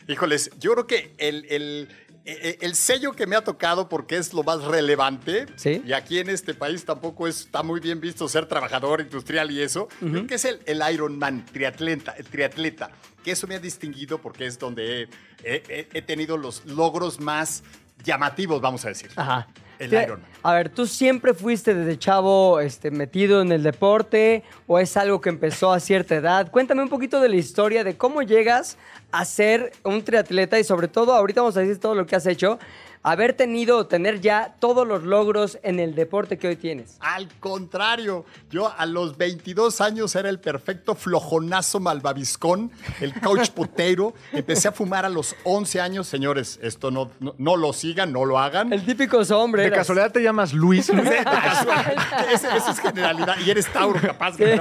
[0.08, 1.88] Híjoles, yo creo que el, el-
[2.24, 5.82] e- el sello que me ha tocado, porque es lo más relevante, Sí.
[5.86, 9.62] y aquí en este país tampoco es- está muy bien visto ser trabajador industrial y
[9.62, 12.90] eso, creo que es el, el Ironman, triatleta, el triatleta,
[13.24, 17.62] que eso me ha distinguido porque es donde he, he- he tenido los logros más
[18.04, 19.10] llamativos, vamos a decir.
[19.14, 19.46] Ajá.
[19.78, 20.30] El Ironman.
[20.42, 25.20] A ver, ¿tú siempre fuiste desde chavo este, metido en el deporte o es algo
[25.20, 26.50] que empezó a cierta edad?
[26.50, 28.78] Cuéntame un poquito de la historia de cómo llegas
[29.10, 32.26] a ser un triatleta y sobre todo, ahorita vamos a decir todo lo que has
[32.26, 32.58] hecho,
[33.06, 36.96] haber tenido, tener ya todos los logros en el deporte que hoy tienes.
[36.98, 44.12] Al contrario, yo a los 22 años era el perfecto flojonazo malvaviscón, el couch potero.
[44.32, 46.58] Empecé a fumar a los 11 años, señores.
[46.62, 48.72] Esto no, no, no lo sigan, no lo hagan.
[48.72, 49.62] El típico hombre.
[49.62, 49.78] ¿De eras.
[49.78, 50.86] casualidad te llamas Luis?
[50.96, 52.26] De casualidad.
[52.32, 53.36] Eso, eso es generalidad.
[53.46, 54.36] Y eres Tauro, capaz.
[54.36, 54.60] que-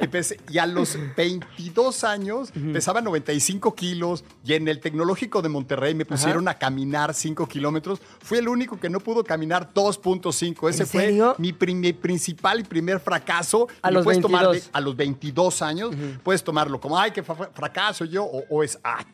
[0.00, 5.94] empecé- y a los 22 años pesaba 95 kilos y en el Tecnológico de Monterrey
[5.94, 7.77] me pusieron a caminar 5 kilómetros.
[8.20, 10.68] Fui el único que no pudo caminar 2.5.
[10.70, 13.68] Ese ¿En fue mi, principal y primer fracaso.
[13.82, 14.70] A Y los puedes tomar de- 22.
[14.72, 19.04] a los 22 años, puedes tomarlo como, ay, qué fracaso yo, o, o es, ah,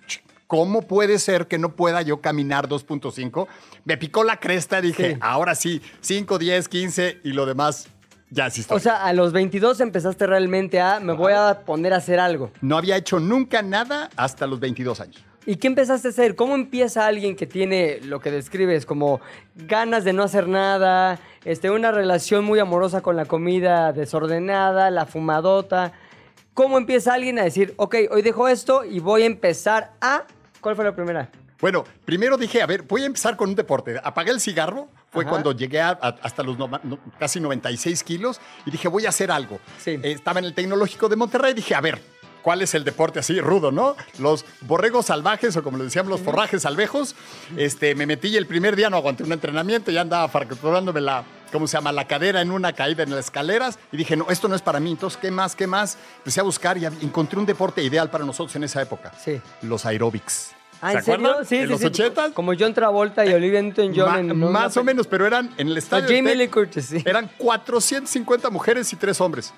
[0.47, 3.49] ¿Cómo puede ser que no pueda yo caminar 2.5?
[3.85, 5.19] Me picó la cresta, dije, Sí.
[5.23, 7.89] ahora sí, 5, 10, 15 y lo demás
[8.31, 8.77] ya sí estoy.
[8.77, 12.51] O sea, a los 22 empezaste realmente a, me voy a poner a hacer algo.
[12.61, 15.25] no había hecho nunca nada hasta los 22 años.
[15.47, 16.35] ¿Y qué empezaste a hacer?
[16.37, 19.21] ¿Cómo empieza alguien que tiene lo que describes como
[19.55, 25.05] ganas de no hacer nada, este, una relación muy amorosa con la comida desordenada, la
[25.07, 25.93] fumadota?
[26.55, 30.25] ¿Cómo empieza alguien a decir, ok, hoy dejo esto y voy a empezar a...
[30.61, 31.29] ¿Cuál fue la primera?
[31.61, 33.99] Bueno, primero dije, a ver, voy a empezar con un deporte.
[34.03, 35.31] Apagué el cigarro, fue Ajá.
[35.31, 39.11] cuando llegué a- a- hasta los no- no- casi 96 kilos y dije, voy a
[39.11, 39.59] hacer algo.
[39.79, 39.93] Sí.
[40.03, 42.01] Eh, estaba en el Tecnológico de Monterrey y dije, a ver,
[42.45, 43.97] ¿cuál es el deporte así rudo, no?
[44.19, 47.17] Los borregos salvajes o como le decíamos, los forrajes salvejos.
[47.57, 51.25] Este, me metí y el primer día no aguanté un entrenamiento, ya andaba fracturándome la,
[51.51, 51.91] ¿cómo se llama?
[51.91, 54.79] La cadera en una caída en las escaleras y dije, no, esto no es para
[54.79, 54.91] mí.
[54.91, 55.97] Entonces, ¿qué más, qué más?
[56.19, 59.11] Empecé a buscar y encontré un deporte ideal para nosotros en esa época.
[59.19, 59.41] Sí.
[59.63, 60.53] Los aerobics.
[60.83, 61.27] Ah, ¿Se ¿en serio?
[61.29, 61.47] acuerdan?
[61.47, 61.87] Sí, en sí, los sí.
[61.87, 64.33] 80 Como John Travolta y Olivia Newton-John Ma- en...
[64.33, 66.15] una más o menos, pero eran en el estadio.
[66.15, 67.03] Jamie Lee Curtis, sí.
[67.07, 69.55] Eran 450 mujeres y tres hombres.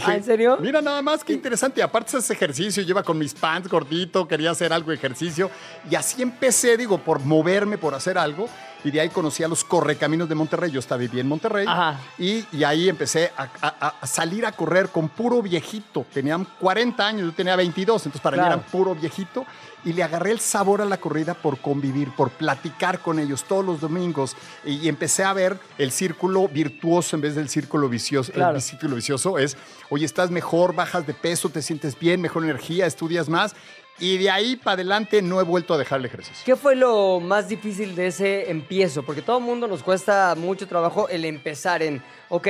[0.00, 0.58] Ah, ¿en serio?
[0.60, 1.80] Mira nada más, qué interesante.
[1.80, 5.50] Y aparte ese ejercicio, lleva con mis pants gordito, quería hacer algo de ejercicio.
[5.90, 8.48] Y así empecé, digo, por moverme, por hacer algo.
[8.84, 10.70] Y de ahí conocí a los correcaminos de Monterrey.
[10.70, 11.66] Yo estaba viví en Monterrey.
[11.68, 12.00] Ajá.
[12.18, 16.04] Y, y ahí empecé a, a- a salir a correr con puro viejito.
[16.12, 18.48] Tenían 40 años, yo tenía 22, entonces para Claro.
[18.50, 19.46] mí eran puro viejito.
[19.84, 23.64] Y le agarré el sabor a la corrida por convivir, por platicar con ellos todos
[23.64, 24.36] los domingos.
[24.64, 28.32] Y, y empecé a ver el círculo virtuoso en vez del círculo vicioso.
[28.32, 28.54] Claro.
[28.56, 29.56] El círculo vicioso es,
[29.90, 33.54] oye, estás mejor, bajas de peso, te sientes bien, mejor energía, estudias más.
[33.98, 36.42] Y de ahí para adelante no he vuelto a dejar el ejercicio.
[36.44, 39.02] ¿Qué fue lo más difícil de ese empiezo?
[39.02, 42.48] Porque todo el mundo nos cuesta mucho trabajo el empezar en, ok,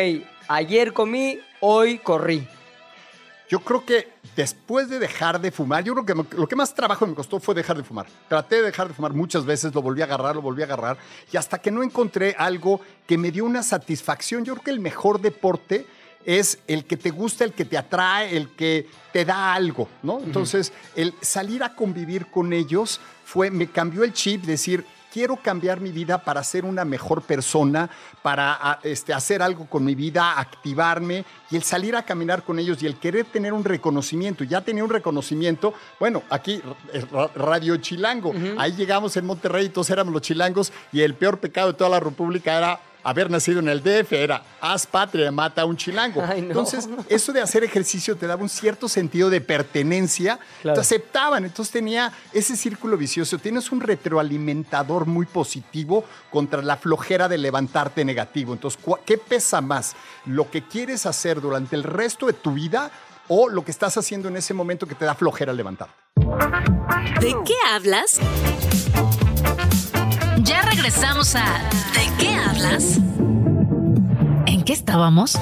[0.49, 2.47] ayer comí, hoy corrí.
[3.53, 7.07] Yo creo que después de dejar de fumar, yo creo que lo que más trabajo
[7.07, 8.07] me costó fue dejar de fumar.
[8.27, 10.97] Traté de dejar de fumar muchas veces, lo volví a agarrar, lo volví a agarrar,
[11.31, 14.81] y hasta que no encontré algo que me dio una satisfacción, yo creo que el
[14.81, 15.85] mejor deporte
[16.25, 20.21] es el que te gusta, el que te atrae, el que te da algo, ¿no?
[20.21, 25.79] Entonces, el salir a convivir con ellos fue, me cambió el chip, decir, quiero cambiar
[25.79, 27.91] mi vida para ser una mejor persona,
[28.23, 32.59] para a, este, hacer algo con mi vida, activarme y el salir a caminar con
[32.59, 34.43] ellos y el querer tener un reconocimiento.
[34.45, 36.63] Ya tenía un reconocimiento, bueno, aquí
[36.95, 41.39] eh, ra- Radio Chilango, ahí llegamos en Monterrey, todos éramos los chilangos y el peor
[41.41, 45.63] pecado de toda la República era haber nacido en el DF, era haz patria, mata
[45.63, 46.23] a un chilango.
[46.27, 46.49] Ay, no.
[46.49, 50.75] Entonces, eso de hacer ejercicio te daba un cierto sentido de pertenencia, Claro.
[50.77, 57.29] te aceptaban, entonces tenía ese círculo vicioso, tienes un retroalimentador muy positivo contra la flojera
[57.29, 58.53] de levantarte negativo.
[58.53, 59.95] Entonces, ¿cu- ¿qué pesa más?
[60.27, 62.91] ¿Lo que quieres hacer durante el resto de tu vida
[63.29, 65.89] o lo que estás haciendo en ese momento que te da flojera levantar?
[67.21, 68.19] ¿De qué hablas?
[70.43, 71.45] Ya regresamos a
[71.95, 72.99] ¿De qué hablas?
[74.47, 75.39] ¿En qué estábamos?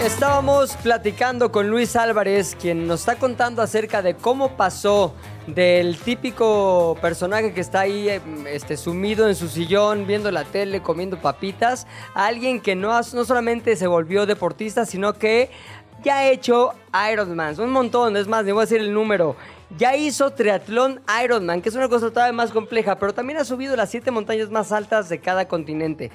[0.00, 5.14] Estábamos platicando con Luis Álvarez, quien nos está contando acerca de cómo pasó
[5.48, 10.80] del típico personaje que está ahí eh, este, sumido en su sillón, viendo la tele,
[10.80, 15.50] comiendo papitas, a alguien que no, no solamente se volvió deportista, sino que
[16.02, 16.72] ya ha hecho
[17.12, 19.36] Ironman, un montón, es más, le voy a decir el número.
[19.78, 23.76] Ya hizo triatlón Ironman, que es una cosa todavía más compleja, pero también ha subido
[23.76, 26.10] las siete montañas más altas de cada continente.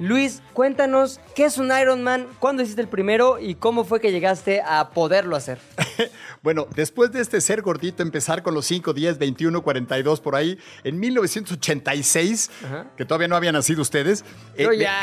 [0.00, 4.60] Luis, cuéntanos qué es un Ironman, cuándo hiciste el primero y cómo fue que llegaste
[4.60, 5.58] a poderlo hacer.
[6.42, 10.58] Bueno, después de este ser gordito, empezar con los 5, 10, 21, 42 por ahí,
[10.82, 12.50] en 1986,
[12.98, 14.26] que todavía no habían nacido ustedes.
[14.58, 15.00] Yo eh, ya,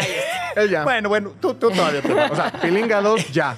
[0.56, 0.84] me- Él ya.
[0.92, 3.58] Bueno, bueno, tú, tú todavía te O sea, Pilinga 2, ya.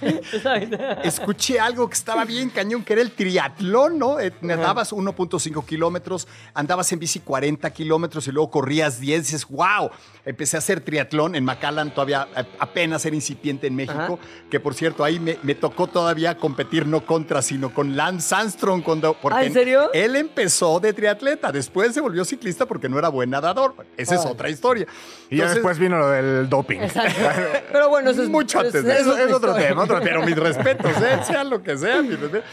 [1.03, 4.19] escuché algo que estaba bien cañón, que era el triatlón, ¿no?
[4.19, 9.23] Eh, Nadabas 1.5 kilómetros, andabas en bici 40 kilómetros y luego corrías 10.
[9.23, 9.89] Dices, wow.
[10.25, 12.27] Empecé a hacer triatlón en Macallan, todavía
[12.59, 17.05] apenas era incipiente en México, que por cierto, ahí me, me tocó todavía competir no
[17.05, 18.83] contra, sino con Lance Armstrong.
[18.83, 19.89] Cuando, porque ¿Ah, en serio?
[19.93, 23.75] Él empezó de triatleta, después se volvió ciclista porque no era buen nadador.
[23.97, 24.85] Esa es otra historia.
[25.29, 26.79] Y ya Entonces, después vino lo del doping.
[27.71, 29.17] Pero bueno, eso es mucho es- antes de es eso.
[29.17, 29.67] Es otro historia.
[29.69, 31.19] tema, otro Pero mis respetos, ¿eh?
[31.25, 32.01] sea lo que sea.
[32.01, 32.43] De-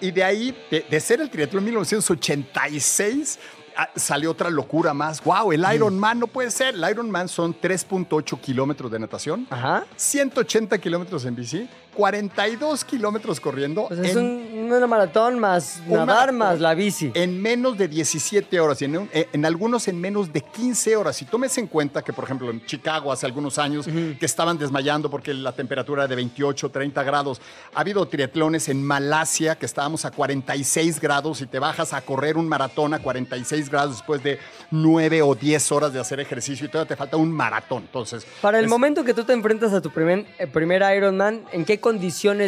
[0.00, 3.59] y de ahí, de, de ser el triatlón en 1986, ah,
[3.96, 5.22] salió otra locura más.
[5.24, 5.52] ¡Wow!
[5.52, 6.74] El Ironman no puede ser.
[6.74, 9.84] El Ironman son 3.8 kilómetros de natación, Ajá.
[9.96, 11.68] 180 kilómetros en bici,
[12.10, 13.86] 42 kilómetros corriendo.
[13.88, 14.24] Pues es en-
[14.64, 17.10] un, una maratón más Un nadar más la bici.
[17.14, 20.96] en menos de 17 horas y en, un- eh, en algunos en menos de 15
[20.96, 21.16] horas.
[21.16, 25.10] Si tomes en cuenta que, por ejemplo, en Chicago hace algunos años que estaban desmayando
[25.10, 27.40] porque la temperatura era de 28, 30 grados.
[27.74, 32.38] Ha habido triatlones en Malasia que estábamos a 46 grados y te bajas a correr
[32.38, 34.38] un maratón a 46 grados después de
[34.70, 37.82] 9 o 10 horas de hacer ejercicio y todavía te falta un maratón.
[37.82, 41.42] Entonces, Para el es- momento que tú te enfrentas a tu primer, eh, primer Ironman,
[41.52, 41.89] ¿en qué condiciones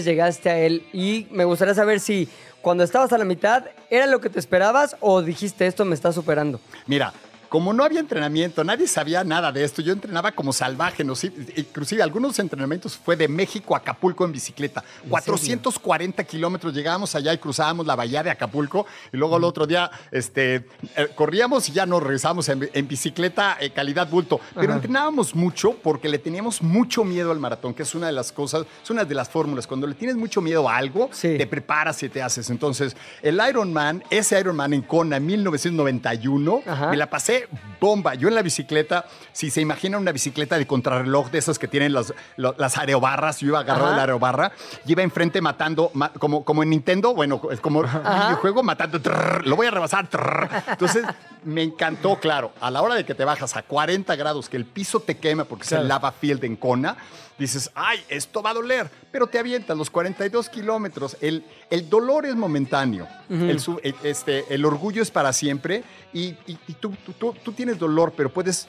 [0.05, 0.87] llegaste a él?
[0.93, 2.29] Y me gustaría saber si
[2.61, 6.13] cuando estabas a la mitad, ¿era lo que te esperabas o dijiste esto me está
[6.13, 6.61] superando?
[6.87, 7.13] Mira,
[7.53, 9.83] como no había entrenamiento, nadie sabía nada de esto.
[9.83, 11.13] Yo entrenaba como salvaje, no
[11.55, 14.83] inclusive algunos entrenamientos fue de México a Acapulco en bicicleta.
[15.11, 19.91] 440 kilómetros llegábamos allá y cruzábamos la bahía de Acapulco y luego el otro día
[20.11, 24.41] este, eh, corríamos y ya nos regresamos en, en bicicleta eh, calidad bulto.
[24.55, 28.33] Pero entrenábamos mucho porque le teníamos mucho miedo al maratón, que es una de las
[28.33, 29.67] cosas, es una de las fórmulas.
[29.67, 31.37] Cuando le tienes mucho miedo a algo, Sí.
[31.37, 32.49] te preparas y te haces.
[32.49, 36.89] Entonces, el Ironman, ese Ironman en Kona en 1991, Ajá.
[36.89, 37.42] me la pasé
[37.81, 38.15] bomba.
[38.15, 41.93] Yo en la bicicleta, si se imaginan una bicicleta de contrarreloj de esas que tienen
[41.93, 43.97] las, lo- las aerobarras, yo iba agarrado Ajá.
[43.97, 44.53] la aerobarra,
[44.87, 49.01] y iba enfrente matando, ma- como, como en Nintendo, bueno, es como un videojuego matando,
[49.01, 50.09] trrr, lo voy a rebasar.
[50.09, 50.49] trrr.
[50.69, 51.05] Entonces,
[51.45, 54.65] me encantó, claro, a la hora de que te bajas a 40 grados, que el
[54.65, 56.97] piso te quema porque es el lava field en Kona,
[57.43, 61.17] dices, ay, esto va a doler, pero te avientas los 42 kilómetros.
[61.21, 66.29] El, el dolor es momentáneo, el, su- el- este, el orgullo es para siempre y,
[66.47, 68.67] y- y tú, tú- tú- tú tienes dolor, pero puedes,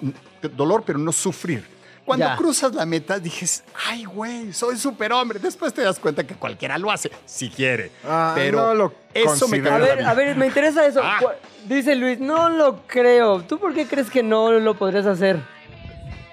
[0.56, 1.66] dolor, pero no sufrir.
[2.06, 2.36] Cuando Ya.
[2.36, 5.40] cruzas la meta, dices, ay, güey, soy superhombre.
[5.40, 7.92] Después te das cuenta que cualquiera lo hace, si quiere.
[8.04, 9.58] Ah, pero no lo eso me.
[9.70, 11.00] A ver, a ver, me interesa eso.
[11.02, 11.22] Ah.
[11.66, 13.42] Dice Luis, no lo creo.
[13.44, 15.40] ¿Tú por qué crees que no lo podrías hacer?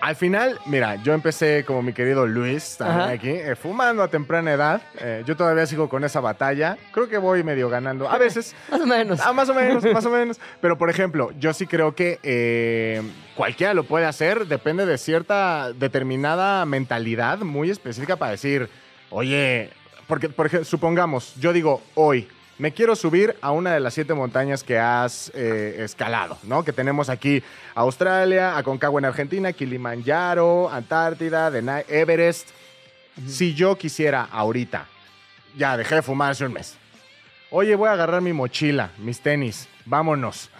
[0.00, 3.10] Al final, mira, yo empecé como mi querido Luis, también Ajá.
[3.10, 4.80] aquí, eh, fumando a temprana edad.
[4.98, 6.78] Eh, yo todavía sigo con esa batalla.
[6.92, 8.08] Creo que voy medio ganando.
[8.08, 8.54] A veces.
[8.70, 9.20] Más o menos.
[9.22, 10.40] Ah, más o menos, más o menos.
[10.62, 13.02] Pero, por ejemplo, yo sí creo que eh,
[13.36, 14.46] cualquiera lo puede hacer.
[14.46, 18.70] Depende de cierta determinada mentalidad muy específica para decir,
[19.10, 19.70] oye,
[20.06, 22.26] porque, por ejemplo, supongamos, yo digo hoy,
[22.60, 26.62] me quiero subir a una de las siete montañas que has eh, escalado, ¿no?
[26.62, 27.42] Que tenemos aquí
[27.74, 32.50] Australia, Aconcagua en Argentina, Kilimanjaro, Antártida, Denai- Everest.
[33.26, 34.86] Si yo quisiera ahorita,
[35.56, 36.76] ya dejé de fumar hace un mes.
[37.50, 40.50] Oye, voy a agarrar mi mochila, mis tenis, vámonos.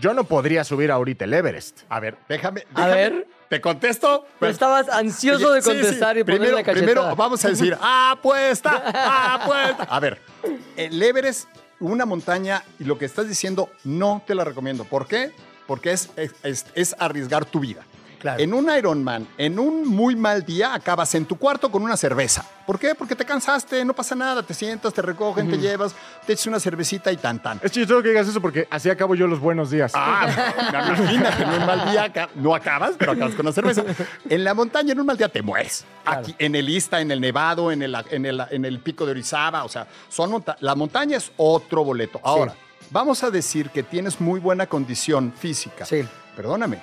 [0.00, 1.80] yo no podría subir ahorita el Everest.
[1.88, 2.64] A ver, déjame.
[2.74, 3.26] A ver.
[3.50, 4.26] ¿Te contesto?
[4.38, 5.76] Bueno, estabas ansioso de Sí, sí.
[5.76, 9.82] contestar y primero, la primero vamos a decir, apuesta, apuesta.
[9.90, 10.22] A ver,
[10.76, 11.48] el Everest,
[11.80, 14.84] una montaña, y lo que estás diciendo, no te la recomiendo.
[14.84, 15.32] ¿Por qué?
[15.66, 17.82] Porque es, es, es- es arriesgar tu vida.
[18.20, 18.40] Claro.
[18.40, 22.44] En un Ironman, en un muy mal día, acabas en tu cuarto con una cerveza.
[22.66, 22.94] ¿Por qué?
[22.94, 25.94] Porque te cansaste, no pasa nada, te sientas, te recogen, te llevas,
[26.26, 27.58] te echas una cervecita y tan tan.
[27.62, 29.92] Es chistoso que digas eso porque así acabo yo los buenos días.
[29.94, 30.28] Ah,
[31.00, 33.82] imagínate, en un mal día no acabas, pero acabas con la cerveza.
[34.28, 35.84] En la montaña, en un mal día te mueres.
[36.04, 39.12] Aquí, en el Ista, en el Nevado, en el, en el, en el pico de
[39.12, 42.20] Orizaba, o sea, son monta- la montaña es otro boleto.
[42.22, 42.54] Ahora,
[42.90, 45.86] vamos a decir que tienes muy buena condición física.
[45.86, 46.06] Sí.
[46.36, 46.82] Perdóname.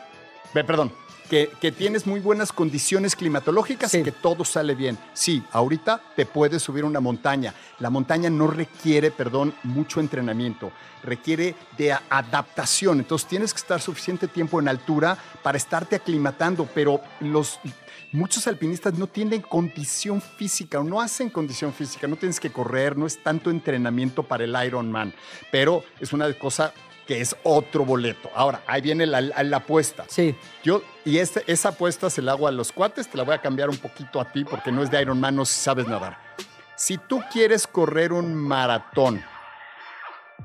[0.54, 0.91] Ve, perdón.
[1.30, 3.98] Que, que tienes muy buenas condiciones climatológicas Sí.
[4.00, 4.98] y que todo sale bien.
[5.13, 7.54] Sí, ahorita te puedes subir una montaña.
[7.80, 10.72] La montaña no requiere, perdón, mucho entrenamiento.
[11.04, 13.00] Requiere de adaptación.
[13.00, 16.68] Entonces tienes que estar suficiente tiempo en altura para estarte aclimatando.
[16.74, 17.60] Pero los,
[18.13, 22.08] muchos alpinistas no tienen condición física o no hacen condición física.
[22.08, 25.13] No tienes que correr, no es tanto entrenamiento para el Ironman.
[25.52, 26.74] Pero es una cosa
[27.08, 28.30] que es otro boleto.
[28.36, 30.06] Ahora, ahí viene la, la apuesta.
[30.08, 30.36] Sí.
[30.63, 33.41] Yo, y este- esa apuesta se la hago a los cuates, te la voy a
[33.41, 36.17] cambiar un poquito a ti porque no es de Iron Man, no sabes nadar.
[36.76, 39.24] Si tú quieres correr un maratón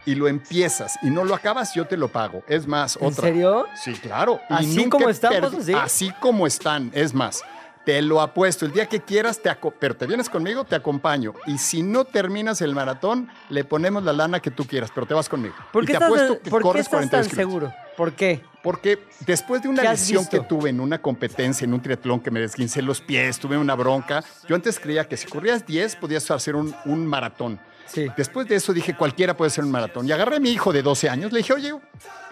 [0.06, 2.42] y lo empiezas y no lo acabas, yo te lo pago.
[2.48, 3.24] Es más, ¿En otra.
[3.24, 3.66] serio?
[3.74, 4.40] Sí, claro.
[4.48, 5.74] ¿Así como pues, así?
[5.74, 7.42] Así como están, es más.
[7.84, 11.34] Te lo apuesto, el día que quieras, te pero te vienes conmigo, te acompaño.
[11.46, 15.14] Y si no terminas el maratón, le ponemos la lana que tú quieras, pero te
[15.14, 15.54] vas conmigo.
[15.72, 17.72] ¿Por y qué te estás, apuesto que ¿por qué corres estás tan 42 kilómetros.
[17.72, 17.82] seguro?
[17.96, 18.40] ¿Por qué?
[18.62, 22.30] Porque después de una ¿Qué lesión que tuve en una competencia, en un triatlón que
[22.30, 26.30] me desguincé los pies, tuve una bronca, yo antes creía que si corrías 10 podías
[26.30, 27.60] hacer un, un maratón.
[27.86, 28.06] Sí.
[28.16, 30.08] Después de eso dije, cualquiera puede hacer un maratón.
[30.08, 31.72] Y agarré a mi hijo de 12 años, le dije, oye,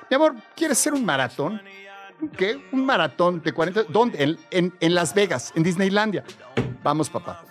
[0.09, 1.61] mi amor, ¿quieres hacer un maratón?
[2.37, 2.63] ¿Qué?
[2.73, 3.85] ¿Un maratón de 40?
[3.89, 4.23] ¿Dónde?
[4.23, 6.25] En, en- en Las Vegas, en Disneylandia.
[6.83, 7.45] Vamos, papá.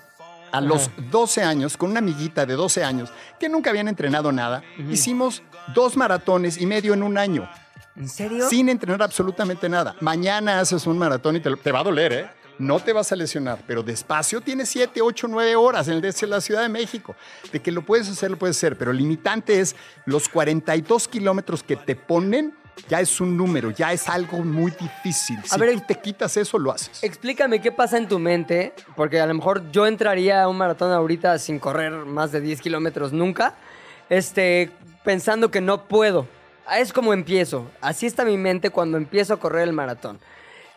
[0.52, 4.64] A los 12 años, con una amiguita de 12 años, que nunca habían entrenado nada,
[4.90, 5.44] hicimos
[5.76, 7.48] dos maratones y medio en un año
[7.96, 8.50] ¿En serio?
[8.50, 9.96] sin entrenar absolutamente nada.
[10.02, 12.30] Mañana haces un maratón y te, te va a doler, ¿eh?
[12.58, 16.42] No te vas a lesionar, pero despacio tienes 7, 8, 9 horas en el la
[16.42, 17.16] Ciudad de México.
[17.54, 21.64] De que lo puedes hacer, lo puedes hacer, pero el limitante es los 42 kilómetros
[21.64, 22.54] que te ponen,
[22.88, 25.38] ya es un número, ya es algo muy difícil.
[25.40, 27.04] A si ver, tú te quitas eso, lo haces.
[27.04, 30.92] Explícame qué pasa en tu mente, porque a lo mejor yo entraría a un maratón
[30.92, 33.56] ahorita sin correr más de 10 kilómetros nunca,
[34.10, 34.72] este,
[35.04, 36.28] pensando que no puedo.
[36.78, 37.70] Es como empiezo.
[37.82, 40.20] Así está mi mente cuando empiezo a correr el maratón.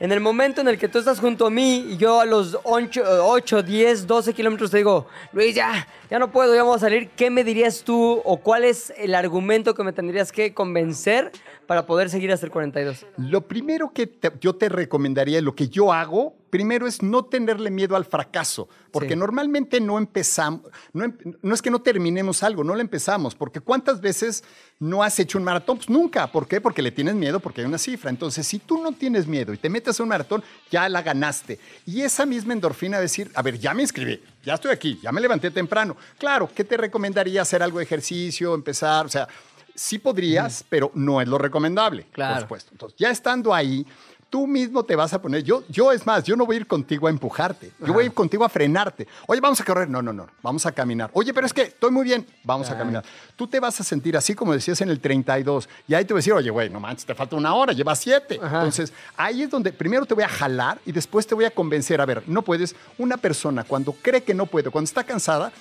[0.03, 2.59] En el momento en el que tú estás junto a mí y yo a los
[2.65, 6.87] 8, 8 10, 12 kilómetros te digo, Luis, ya, ya no puedo, ya vamos a
[6.87, 11.31] salir, ¿qué me dirías tú o cuál es el argumento que me tendrías que convencer
[11.67, 13.07] para poder seguir hasta el 42?
[13.17, 17.71] Lo primero que te- yo te recomendaría, lo que yo hago, primero es no tenerle
[17.71, 19.17] miedo al fracaso, porque Sí.
[19.17, 23.61] normalmente no empezamos, no, em- no es que no terminemos algo, no lo empezamos, porque
[23.61, 24.45] ¿cuántas veces
[24.79, 25.79] no has hecho un maratón?
[25.79, 26.61] Pues nunca, ¿por qué?
[26.61, 28.11] Porque le tienes miedo, porque hay una cifra.
[28.11, 31.59] Entonces, si tú no tienes miedo y te metes a un maratón, ya la ganaste.
[31.87, 35.11] Y esa misma endorfina de decir, a ver, ya me inscribí, ya estoy aquí, ya
[35.11, 35.97] me levanté temprano.
[36.19, 37.41] Claro, ¿qué te recomendaría?
[37.43, 39.27] Hacer algo de ejercicio, empezar, o sea...
[39.75, 42.35] Sí podrías, pero no es lo recomendable, Claro.
[42.35, 42.71] por supuesto.
[42.73, 43.87] Entonces, ya estando ahí,
[44.29, 45.43] tú mismo te vas a poner.
[45.43, 47.71] Yo, yo es más, yo no voy a ir contigo a empujarte.
[47.85, 49.07] Yo voy a ir contigo a frenarte.
[49.27, 49.91] Oye, vamos a correr.
[49.91, 50.27] No, no, no.
[50.43, 51.11] Vamos a caminar.
[51.13, 52.27] Oye, pero es que estoy muy bien.
[52.43, 53.05] Vamos a caminar.
[53.37, 55.69] Tú te vas a sentir así como decías en el 32.
[55.87, 57.99] Y ahí te voy a decir, oye, güey, no manches, te falta una hora, llevas
[57.99, 58.39] siete.
[58.43, 58.57] Ajá.
[58.57, 62.01] Entonces, ahí es donde primero te voy a jalar y después te voy a convencer.
[62.01, 62.75] A ver, no puedes.
[62.97, 65.53] Una persona cuando cree que no puede, cuando está cansada,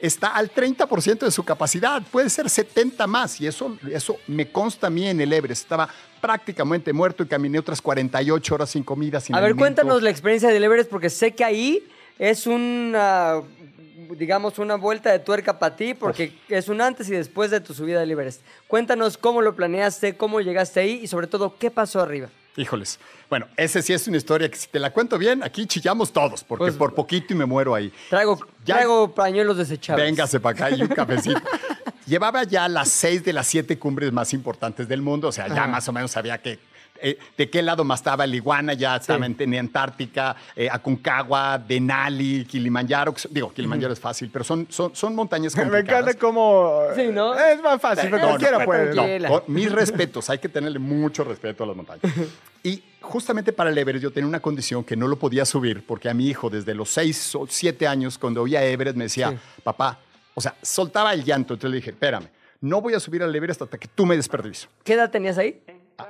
[0.00, 4.86] está al 30% de su capacidad, puede ser 70 más, y eso, eso me consta
[4.86, 5.62] a mí en el Everest.
[5.62, 5.88] Estaba
[6.20, 9.62] prácticamente muerto y caminé otras 48 horas sin comida, sin A ver, alimento.
[9.62, 11.86] cuéntanos la experiencia del Everest, porque sé que ahí
[12.18, 13.40] es una,
[14.16, 17.74] digamos, una vuelta de tuerca para ti, porque es un antes y después de tu
[17.74, 18.42] subida del Everest.
[18.68, 22.28] Cuéntanos cómo lo planeaste, cómo llegaste ahí y sobre todo, ¿qué pasó arriba?
[22.56, 22.98] Híjoles.
[23.28, 26.42] Bueno, ese sí es una historia que si te la cuento bien, aquí chillamos todos,
[26.42, 27.92] porque Pues- por poquito y me muero ahí.
[28.08, 30.04] Traigo, Ya- traigo pañuelos desechables.
[30.04, 31.40] Véngase para acá y un cafecito.
[32.06, 35.54] Llevaba ya las seis de las siete cumbres más importantes del mundo, o sea, ya
[35.54, 35.66] Ajá.
[35.68, 36.58] más o menos sabía que,
[37.02, 41.58] eh, de qué lado más estaba el Iguana, ya estaba en, en Antártica, eh, Aconcagua,
[41.58, 43.14] Denali, Kilimanjaro.
[43.30, 46.02] Digo, Kilimanjaro es fácil, pero son, son, son montañas Me complicadas.
[46.02, 46.82] encanta cómo...
[46.94, 47.34] Sí, ¿no?
[47.38, 49.20] Es más fácil, pero No, no, cualquiera puede.
[49.20, 52.02] no, con mis respetos, hay que tenerle mucho respeto a las montañas.
[52.62, 56.10] Y justamente para el Everest yo tenía una condición que no lo podía subir porque
[56.10, 59.36] a mi hijo desde los 6 o 7 años cuando oía Everest me decía, Sí.
[59.64, 59.98] papá,
[60.34, 61.54] o sea, soltaba el llanto.
[61.54, 62.28] Entonces le dije, espérame,
[62.60, 64.68] no voy a subir al Everest hasta que tú me des permiso.
[64.84, 65.58] ¿Qué edad tenías ahí?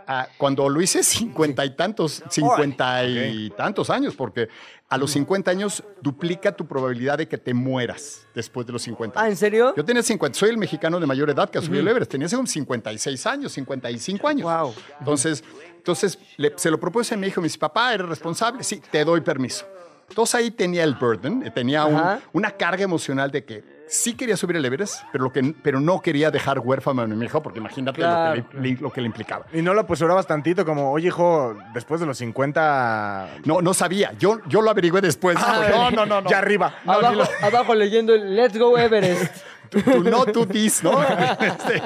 [0.06, 4.48] A- cuando lo hice, cincuenta y tantos, cincuenta y tantos años, porque
[4.88, 9.20] a los 50 años duplica tu probabilidad de que te mueras después de los 50.
[9.20, 9.72] Ah, ¿en serio?
[9.76, 12.10] Yo tenía 50, soy el mexicano de mayor edad que ha subido el Everest.
[12.10, 14.42] Tenía como 56 años, 55 años.
[14.42, 14.74] Guau.
[14.98, 15.44] Entonces,
[15.76, 18.64] entonces le- se lo propuse a mi hijo, me dice, papá, ¿eres responsable?
[18.64, 19.64] Sí, te doy permiso.
[20.10, 24.36] Entonces ahí tenía el burden, eh, tenía un- una carga emocional de que sí quería
[24.36, 27.58] subir el Everest, pero, lo que, pero no quería dejar huérfano a mi hijo, porque
[27.58, 29.46] imagínate Claro, lo, que le, lo que le implicaba.
[29.52, 33.28] Y no lo apresurabas tantito como, oye, hijo, después de los 50...
[33.44, 34.12] No, no sabía.
[34.18, 35.36] Yo, yo lo averigüé después.
[35.38, 36.28] no, no, no, no.
[36.30, 36.74] Ya arriba.
[36.84, 39.34] No, abajo, lo- abajo leyendo el Let's Go Everest.
[39.70, 41.00] To, to not do this, ¿no?
[41.40, 41.82] Este,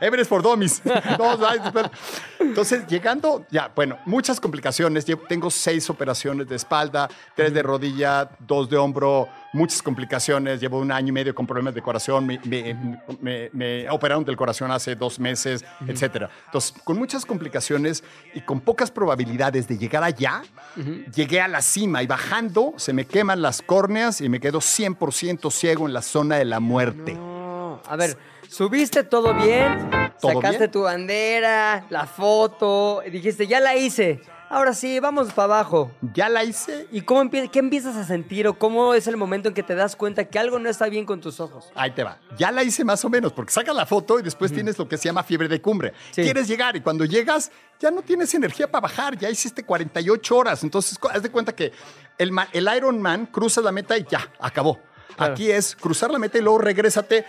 [0.00, 0.80] Everest for Dummies.
[2.38, 5.04] Entonces, llegando, ya, bueno, muchas complicaciones.
[5.06, 10.60] Llevo- Tengo seis operaciones de espalda, tres de rodilla, dos de hombro, muchas complicaciones.
[10.60, 12.26] Llevo un año y medio con problemas de corazón.
[12.26, 12.74] Me, me-
[13.20, 16.30] me- me operaron del corazón hace dos meses, etcétera.
[16.46, 18.04] Entonces, con muchas complicaciones
[18.34, 20.42] y con pocas probabilidades de llegar allá,
[21.14, 25.50] llegué a la cima y bajando se me queman las córneas y me quedo 100%
[25.50, 27.14] ciego en la zona de la muerte.
[27.14, 28.16] No, a ver,
[28.48, 29.90] subiste todo bien,
[30.20, 30.70] ¿Todo sacaste bien?
[30.70, 34.20] tu bandera, la foto, dijiste, ya la hice.
[34.48, 35.90] Ahora sí, vamos para abajo.
[36.14, 36.86] Ya la hice.
[36.92, 39.74] ¿Y cómo empie- qué empiezas a sentir o cómo es el momento en que te
[39.74, 41.68] das cuenta que algo no está bien con tus ojos?
[41.74, 42.18] Ahí te va.
[42.38, 44.96] Ya la hice más o menos, porque sacas la foto y después tienes lo que
[44.98, 45.92] se llama fiebre de cumbre.
[46.12, 46.22] Sí.
[46.22, 50.62] Quieres llegar y cuando llegas ya no tienes energía para bajar, ya hiciste 48 horas.
[50.62, 51.72] Entonces, haz de cuenta que
[52.16, 54.78] el, el Iron Man cruza la meta y ya, acabó.
[55.16, 55.32] Claro.
[55.32, 57.24] Aquí es cruzar la meta y luego regrésate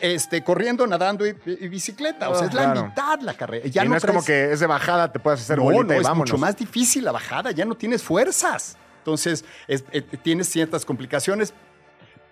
[0.00, 2.28] este, corriendo, nadando y, y bicicleta.
[2.30, 2.86] O sea, es la Claro.
[2.86, 3.66] mitad la carrera.
[3.68, 5.94] Ya y no, es como que es de bajada, te puedes hacer no, bolita no,
[5.94, 6.30] y es vámonos.
[6.30, 8.76] mucho más difícil la bajada, ya no tienes fuerzas.
[8.98, 11.54] Entonces, es- eh, tienes ciertas complicaciones.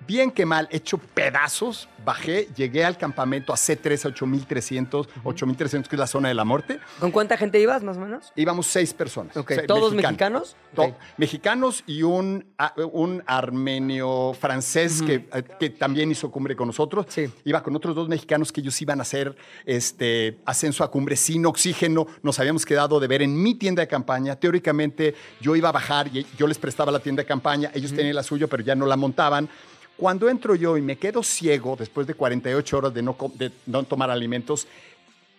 [0.06, 5.96] Bien que mal, hecho pedazos, bajé, llegué al campamento a C3 a 8300, 8300 que
[5.96, 6.78] es la zona de la muerte.
[7.00, 8.32] ¿Con cuánta gente ibas, más o menos?
[8.36, 9.36] Íbamos seis personas.
[9.36, 10.54] Ok, O sea, ¿todos mexicanos.
[10.54, 10.56] mexicanos?
[10.76, 10.94] To- Ok.
[11.16, 17.06] Mexicanos y un, a- un armenio francés que, eh, que también hizo cumbre con nosotros.
[17.08, 17.28] Sí.
[17.44, 19.34] Iba con otros dos mexicanos que ellos iban a hacer
[19.64, 22.06] este, ascenso a cumbre sin oxígeno.
[22.22, 24.36] Nos habíamos quedado de ver en mi tienda de campaña.
[24.36, 27.70] Teóricamente yo iba a bajar y yo les prestaba la tienda de campaña.
[27.74, 29.48] Ellos tenían la suya, pero ya no la montaban.
[29.96, 33.82] Cuando entro yo y me quedo ciego después de 48 horas de no, de no
[33.84, 34.66] tomar alimentos,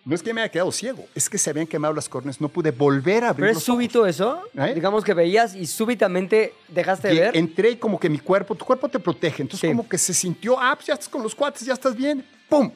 [0.04, 2.48] no es que me haya quedado ciego, es que se habían quemado las córneas, no
[2.48, 3.76] pude volver a abrir ¿Pero es los ojos.
[3.76, 4.40] súbito eso?
[4.56, 4.72] ¿Eh?
[4.74, 7.36] Digamos que veías y súbitamente dejaste de ver.
[7.36, 9.66] entré y como que mi cuerpo, tu cuerpo te protege, entonces Sí.
[9.68, 12.70] como que se sintió, ah, pues ya estás con los cuates, ya estás bien, ¡pum!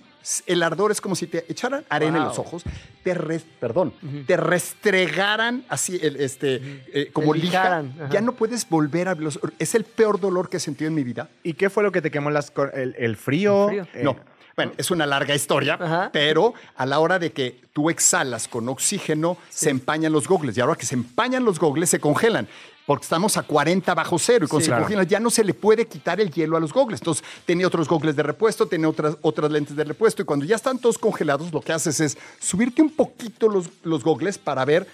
[0.46, 2.62] El ardor es como si te echaran arena en los ojos,
[3.02, 3.92] te res- perdón,
[4.26, 6.60] te restregaran así, el, este,
[6.92, 10.60] eh, como lija, ya no puedes volver a los Es el peor dolor que he
[10.60, 11.28] sentido en mi vida.
[11.42, 13.68] ¿Y qué fue lo que te quemó las el, el frío?
[13.70, 14.00] El frío.
[14.00, 14.16] Eh, No.
[14.54, 16.10] Bueno, es una larga historia, Ajá.
[16.12, 20.58] pero a la hora de que tú exhalas con oxígeno, se empañan los gogles.
[20.58, 22.46] Y ahora que se empañan los gogles, se congelan.
[22.86, 24.70] Porque estamos a 40 bajo cero y cuando Sí.
[24.70, 25.02] Claro.
[25.04, 27.00] ya no se le puede quitar el hielo a los gogles.
[27.00, 30.22] Entonces, tenía otros gogles de repuesto, tenía otras, otras lentes de repuesto.
[30.22, 34.02] Y cuando ya están todos congelados, lo que haces es subirte un poquito los, los
[34.02, 34.86] gogles para ver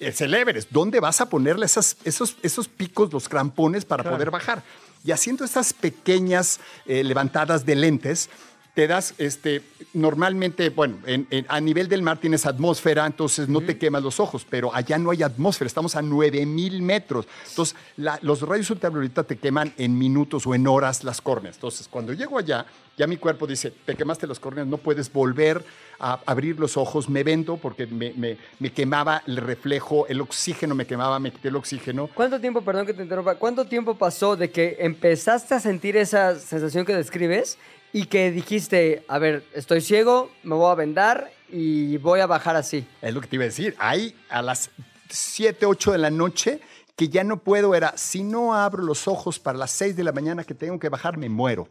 [0.00, 0.70] es el Everest.
[0.70, 4.62] ¿Dónde vas a ponerle esas, esos, esos picos, los crampones para poder bajar?
[5.04, 8.28] Y haciendo estas pequeñas eh, levantadas de lentes,
[8.76, 9.62] te das, este,
[9.94, 14.20] normalmente, bueno, en- en- a nivel del mar tienes atmósfera, entonces no te quemas los
[14.20, 17.26] ojos, pero allá no hay atmósfera, estamos a 9000 metros.
[17.48, 21.54] Entonces, la- los rayos ultravioleta te queman en minutos o en horas las córneas.
[21.56, 22.66] Entonces, cuando llego allá,
[22.98, 25.64] ya mi cuerpo dice, te quemaste las córneas, no puedes volver
[25.98, 30.74] a abrir los ojos, me vendo porque me, me- me quemaba el reflejo, el oxígeno
[30.74, 32.10] me quemaba, me quité el oxígeno.
[32.12, 36.38] ¿Cuánto tiempo, perdón que te interrumpa, cuánto tiempo pasó de que empezaste a sentir esa
[36.38, 37.56] sensación que describes
[37.96, 42.54] y que dijiste, a ver, estoy ciego, me voy a vendar y voy a bajar
[42.54, 42.86] así?
[43.00, 43.74] Es lo que te iba a decir.
[43.78, 44.68] Ahí a las
[45.08, 46.60] 7, 8 de la noche
[46.94, 50.12] que ya no puedo era, si no abro los ojos para las 6 de la
[50.12, 51.68] mañana que tengo que bajar, me muero.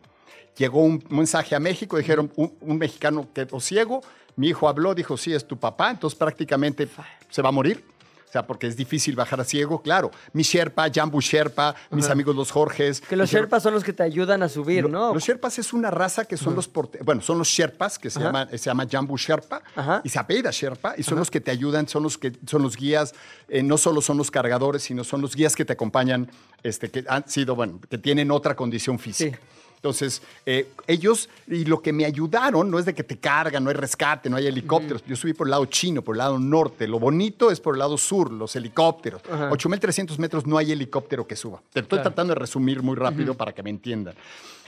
[0.58, 4.02] Llegó un mensaje a México, dijeron, un, un mexicano quedó ciego,
[4.36, 6.90] mi hijo habló, dijo, sí, es tu papá, entonces prácticamente
[7.30, 7.86] se va a morir.
[8.28, 10.12] O sea, porque es difícil bajar a ciego, claro.
[10.34, 13.00] Mi Sherpa, Jambu Sherpa, mis amigos los Jorges.
[13.00, 15.14] Que los Sherpas son los que te ayudan a subir, lo- ¿no?
[15.14, 18.20] Los Sherpas es una raza que son los porte- bueno, son los Sherpas que se
[18.20, 18.28] Ajá.
[18.28, 19.62] llaman se llama Jambu Sherpa
[20.04, 22.76] y se apellida Sherpa y son los que te ayudan, son los que son los
[22.76, 23.14] guías,
[23.48, 26.30] eh, no solo son los cargadores, sino son los guías que te acompañan
[26.62, 29.38] este que han sido, bueno, que tienen otra condición física.
[29.38, 29.44] Sí.
[29.86, 33.70] Entonces, eh, ellos, y lo que me ayudaron, no es de que te cargan, no
[33.70, 35.04] hay rescate, no hay helicópteros.
[35.06, 36.88] Yo subí por el lado chino, por el lado norte.
[36.88, 39.22] Lo bonito es por el lado sur, los helicópteros.
[39.32, 39.52] Ajá.
[39.52, 41.62] 8.300 metros no hay helicóptero que suba.
[41.72, 42.10] Te estoy Claro.
[42.10, 44.16] tratando de resumir muy rápido para que me entiendan.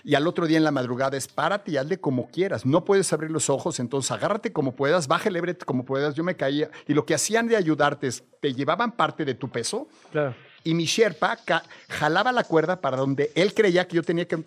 [0.04, 2.64] Y al otro día en la madrugada es párate y hazle como quieras.
[2.64, 6.14] No puedes abrir los ojos, entonces agárrate como puedas, baja el Everett como puedas.
[6.14, 6.70] Yo me caía.
[6.88, 10.36] Y lo que hacían de ayudarte es, te llevaban parte de tu peso Claro.
[10.64, 11.40] y mi Sherpa
[11.90, 14.44] jalaba la cuerda para donde él creía que yo tenía que,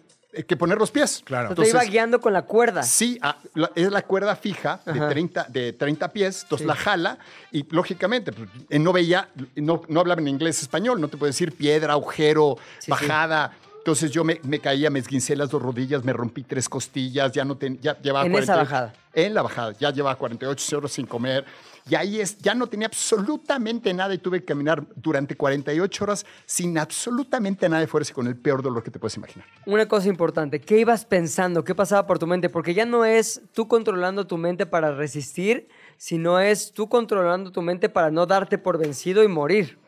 [0.47, 1.23] que poner los pies.
[1.25, 1.49] Claro.
[1.49, 2.83] Entonces, te iba guiando con la cuerda.
[2.83, 5.09] Sí, ah, la- es la cuerda fija de Ajá.
[5.09, 6.69] 30, de 30 pies, entonces Sí.
[6.69, 7.19] la jala
[7.51, 11.29] y lógicamente pues, eh, no veía, no, no hablaba en inglés español, no te puedo
[11.31, 12.91] decir piedra, agujero, Sí, sí.
[12.91, 13.53] bajada.
[13.79, 17.45] Entonces yo me, me caía, me esguincé las dos rodillas, me rompí tres costillas, ya
[17.45, 18.93] no ten- ya llevaba En esa 48 bajada.
[19.15, 21.45] En la bajada, ya llevaba 48 horas sin comer.
[21.91, 26.25] Y ahí es, ya no tenía absolutamente nada y tuve que caminar durante 48 horas
[26.47, 29.45] sin absolutamente nada de fuerza y con el peor dolor que te puedes imaginar.
[29.67, 31.65] Una cosa importante, ¿qué ibas pensando?
[31.65, 32.49] ¿Qué pasaba por tu mente?
[32.49, 35.67] Porque ya no es tú controlando tu mente para resistir,
[35.97, 39.81] sino es tú controlando tu mente para no darte por vencido y morir.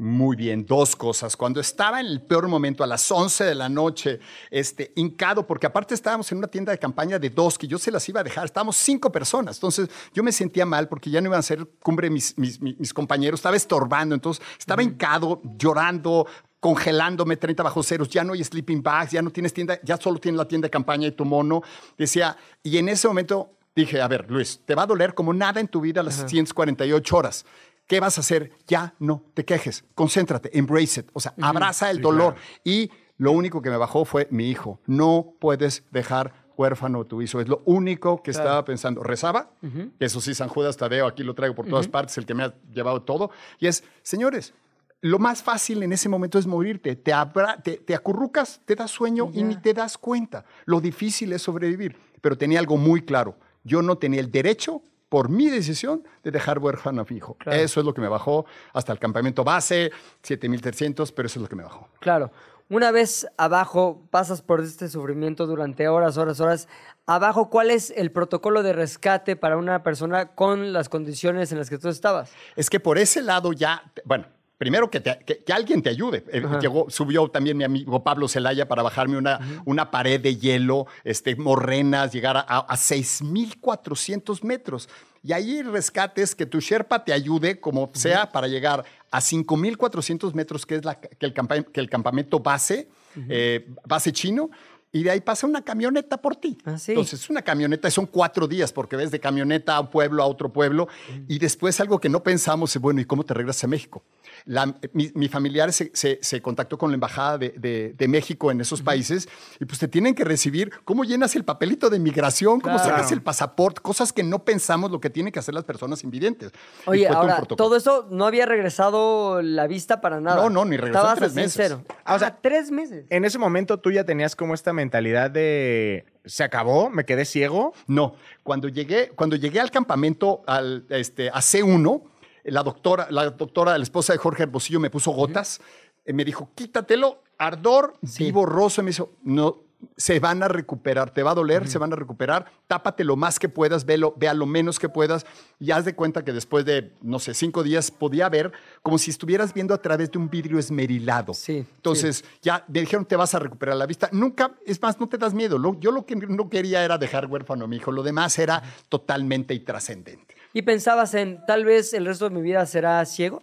[0.00, 1.36] Muy bien, dos cosas.
[1.36, 4.18] Cuando estaba en el peor momento, a las 11 de la noche,
[4.50, 7.90] este, hincado, porque aparte estábamos en una tienda de campaña de dos que yo se
[7.90, 9.58] las iba a dejar, estábamos cinco personas.
[9.58, 13.40] Entonces yo me sentía mal porque ya no iban a ser cumbre mis, mis, compañeros,
[13.40, 16.26] estaba estorbando, entonces estaba hincado, llorando,
[16.60, 20.18] congelándome 30 bajo ceros, ya no hay sleeping bags, ya no tienes tienda, ya solo
[20.18, 21.62] tienes la tienda de campaña y tu mono.
[21.98, 25.60] Decía, y en ese momento dije, a ver, Luis, te va a doler como nada
[25.60, 27.44] en tu vida las 148 horas.
[27.90, 28.52] ¿Qué vas a hacer?
[28.68, 32.36] Ya no te quejes, concéntrate, embrace it, o sea, abraza el dolor.
[32.62, 32.88] Y
[33.18, 34.78] lo único que me bajó fue mi hijo.
[34.86, 37.40] No puedes dejar huérfano tu hijo.
[37.40, 39.02] Es lo único que estaba pensando.
[39.02, 39.50] Rezaba,
[39.98, 42.54] eso sí, San Judas Tadeo, aquí lo traigo por todas partes, el que me ha
[42.72, 43.32] llevado todo.
[43.58, 44.54] Y es, señores,
[45.00, 46.94] lo más fácil en ese momento es morirte.
[46.94, 50.44] Te, abra- te, te acurrucas, te das sueño y ni te das cuenta.
[50.64, 51.96] Lo difícil es sobrevivir.
[52.20, 53.36] Pero tenía algo muy claro.
[53.64, 57.34] Yo no tenía el derecho, por mi decisión, de dejar huérfano a mi hijo.
[57.34, 57.60] Claro.
[57.60, 59.90] Eso es lo que me bajó hasta el campamento base,
[60.22, 61.88] 7300, pero eso es lo que me bajó.
[61.98, 62.30] Claro,
[62.70, 66.68] una vez abajo pasas por este sufrimiento durante horas, horas, horas.
[67.04, 71.68] Abajo, ¿cuál es el protocolo de rescate para una persona con las condiciones en las
[71.68, 72.30] que tú estabas?
[72.54, 74.26] Es que por ese lado ya, bueno,
[74.60, 76.22] primero que, te- que- que alguien te ayude.
[76.30, 80.86] Eh, Llegó, subió también mi amigo Pablo Celaya para bajarme una, una pared de hielo,
[81.02, 84.88] este, morrenas, llegar a, a 6.400 metros.
[85.22, 90.66] Y ahí rescates que tu Sherpa te ayude, como sea, para llegar a 5.400 metros,
[90.66, 92.88] que es la, que el, campa- que el campamento base,
[93.28, 94.50] eh, base chino.
[94.92, 96.58] Y de ahí pasa una camioneta por ti.
[96.64, 96.92] Ah, sí.
[96.92, 100.26] Entonces, es una camioneta, son cuatro días, porque ves de camioneta a un pueblo, a
[100.26, 100.88] otro pueblo,
[101.28, 104.02] y después algo que no pensamos es, bueno, ¿y cómo te regresas a México?
[104.46, 108.50] La- mi, mi familiar se, se- se contactó con la embajada de, de- de México
[108.50, 109.28] en esos países,
[109.60, 112.60] y pues te tienen que recibir, ¿cómo llenas el papelito de migración?
[112.60, 112.90] ¿Cómo Claro.
[112.90, 113.80] sacas el pasaporte?
[113.82, 116.50] Cosas que no pensamos lo que tienen que hacer las personas invidentes.
[116.86, 120.42] Oye, ahora, todo eso no había regresado la vista para nada.
[120.42, 121.76] No, no, ni regresó Estabas tres meses.
[122.04, 123.06] Ah, o sea, Ah, tres meses.
[123.10, 127.72] En ese momento tú ya tenías como esta mentalidad de se acabó, me quedé ciego.
[127.86, 132.02] No, cuando llegué, cuando llegué al campamento al, este, a C1,
[132.44, 135.60] la doctora, la doctora, la esposa de Jorge Hermosillo, me puso gotas,
[136.04, 138.30] eh, me dijo, quítatelo, ardor, Sí.
[138.32, 139.62] borroso, y me dijo, no,
[139.96, 143.38] se van a recuperar, te va a doler, se van a recuperar, tápate lo más
[143.38, 145.24] que puedas, velo, vea lo menos que puedas,
[145.58, 148.52] y haz de cuenta que después de, no sé, cinco días podía ver
[148.82, 151.32] como si estuvieras viendo a través de un vidrio esmerilado.
[151.34, 154.08] Sí, Entonces, ya me dijeron, te vas a recuperar la vista.
[154.12, 155.58] Nunca, es más, no te das miedo.
[155.58, 157.90] Lo- yo lo que no quería era dejar huérfano a mi hijo.
[157.92, 160.34] Lo demás era totalmente intrascendente.
[160.52, 163.42] ¿Y pensabas en tal vez el resto de mi vida será ciego?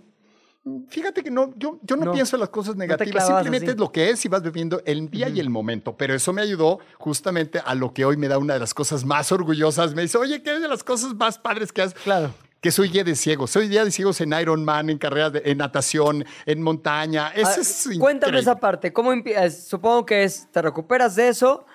[0.90, 2.12] Fíjate que no, yo, yo no, No.
[2.12, 3.26] pienso en las cosas negativas.
[3.28, 3.74] Simplemente así.
[3.74, 5.96] es lo que es y vas viviendo el día y el momento.
[5.98, 9.06] Pero eso me ayudó justamente a lo que hoy me da una de las cosas
[9.06, 9.94] más orgullosas.
[9.96, 11.94] Me dice, oye, ¿qué es de las cosas más padres que has?
[11.94, 12.32] Claro.
[12.60, 13.52] Que soy guía de ciegos.
[13.52, 17.30] Soy guía de ciegos en Ironman, en carreras, de- en natación, en montaña.
[17.30, 18.40] Eso Ah, es Cuéntame increíble.
[18.40, 18.92] esa parte.
[18.92, 19.12] ¿Cómo
[19.52, 21.66] Supongo que es, te recuperas de eso,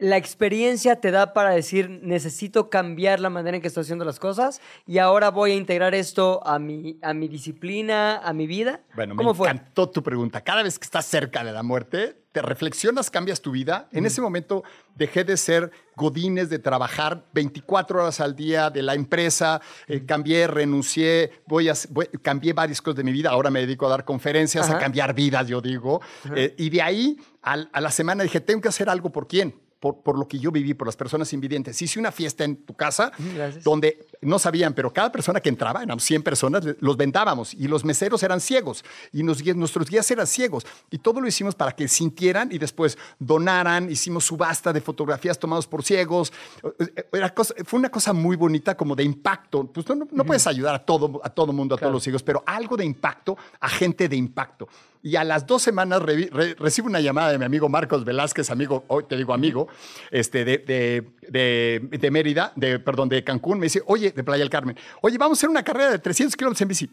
[0.00, 4.18] la experiencia te da para decir, necesito cambiar la manera en que estoy haciendo las
[4.18, 8.80] cosas y ahora voy a integrar esto a mi, a mi disciplina, a mi vida.
[8.94, 9.48] Bueno, ¿Cómo me fue?
[9.50, 10.40] encantó tu pregunta.
[10.40, 13.88] Cada vez que estás cerca de la muerte, te reflexionas, cambias tu vida.
[13.92, 14.62] En ese momento
[14.94, 19.60] dejé de ser godines, de trabajar 24 horas al día de la empresa.
[19.86, 23.30] eh, cambié, renuncié, voy a, voy- cambié varias cosas de mi vida.
[23.30, 24.76] Ahora me dedico a dar conferencias, Ajá.
[24.76, 26.00] a cambiar vidas, yo digo.
[26.34, 29.54] Eh, y de ahí al- a la semana dije, tengo que hacer algo por quién.
[29.80, 31.80] Por, por lo que yo viví, por las personas invidentes.
[31.80, 33.64] Hice una fiesta en tu casa gracias.
[33.64, 37.84] donde no sabían, pero cada persona que entraba, eran 100 personas, los vendábamos y los
[37.84, 40.66] meseros eran ciegos y nos nuestros guías eran ciegos.
[40.90, 43.90] Y todo lo hicimos para que sintieran y después donaran.
[43.90, 46.32] Hicimos subasta de fotografías tomadas por ciegos.
[47.12, 49.66] Era cosa- fue una cosa muy bonita, como de impacto.
[49.66, 52.22] Pues no, no- no puedes ayudar a todo, a todo mundo, a todos los ciegos,
[52.22, 54.68] pero algo de impacto a gente de impacto.
[55.02, 58.84] Y a las dos semanas re- recibo una llamada de mi amigo Marcos Velázquez, amigo,
[58.88, 59.66] hoy te digo amigo,
[60.10, 63.58] este, de, de, de- de Mérida, de, perdón, de Cancún.
[63.58, 66.36] Me dice, oye, de Playa del Carmen, oye, vamos a hacer una carrera de 300
[66.36, 66.90] kilómetros en bici.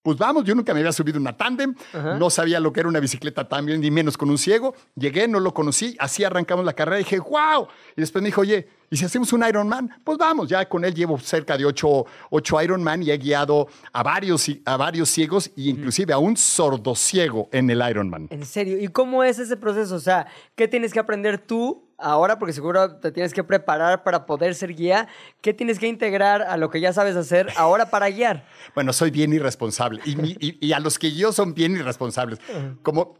[0.00, 3.00] Pues vamos, yo nunca me había subido una tándem, no sabía lo que era una
[3.00, 4.74] bicicleta tándem, ni menos con un ciego.
[4.94, 7.66] Llegué, no lo conocí, así arrancamos la carrera y dije, wow.
[7.96, 9.90] Y después me dijo, oye, ¿y si hacemos un Ironman?
[10.04, 14.02] Pues vamos, ya con él llevo cerca de ocho, ocho Ironman y he guiado a
[14.04, 18.28] varios, a varios ciegos e inclusive a un sordociego en el Ironman.
[18.30, 19.96] En serio, ¿y cómo es ese proceso?
[19.96, 22.38] O sea, ¿qué tienes que aprender tú ahora?
[22.38, 25.08] Porque seguro te tienes que preparar para poder ser guía.
[25.40, 28.44] ¿Qué tienes que integrar a lo que ya sabes hacer ahora para guiar?
[28.74, 32.38] Bueno, soy bien irresponsable y, mi- y- y a los que yo son bien irresponsables.
[32.82, 33.16] Como,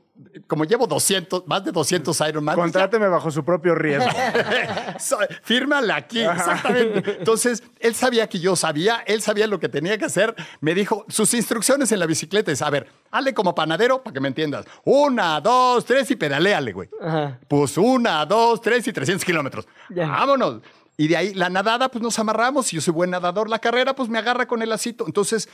[0.46, 2.54] como llevo 200, más de 200 Ironman.
[2.54, 4.08] pues ya- Contráteme bajo su propio riesgo.
[5.42, 7.16] Fírmale aquí, exactamente.
[7.18, 10.34] Entonces, él sabía que yo sabía, él sabía lo que tenía que hacer.
[10.60, 14.20] Me dijo, sus instrucciones en la bicicleta es, a ver, hazle como panadero, para que
[14.20, 14.66] me entiendas.
[14.84, 16.88] Una, dos, tres y pedaléale, güey.
[17.00, 17.38] Ajá.
[17.48, 19.66] Pues una, dos, tres y 300 kilómetros.
[19.90, 20.08] Ya.
[20.08, 20.62] Vámonos.
[20.96, 22.72] Y de ahí la nadada, pues nos amarramos.
[22.72, 23.48] Y yo soy buen nadador.
[23.48, 25.04] La carrera, pues me agarra con el lacito.
[25.06, 25.48] Entonces,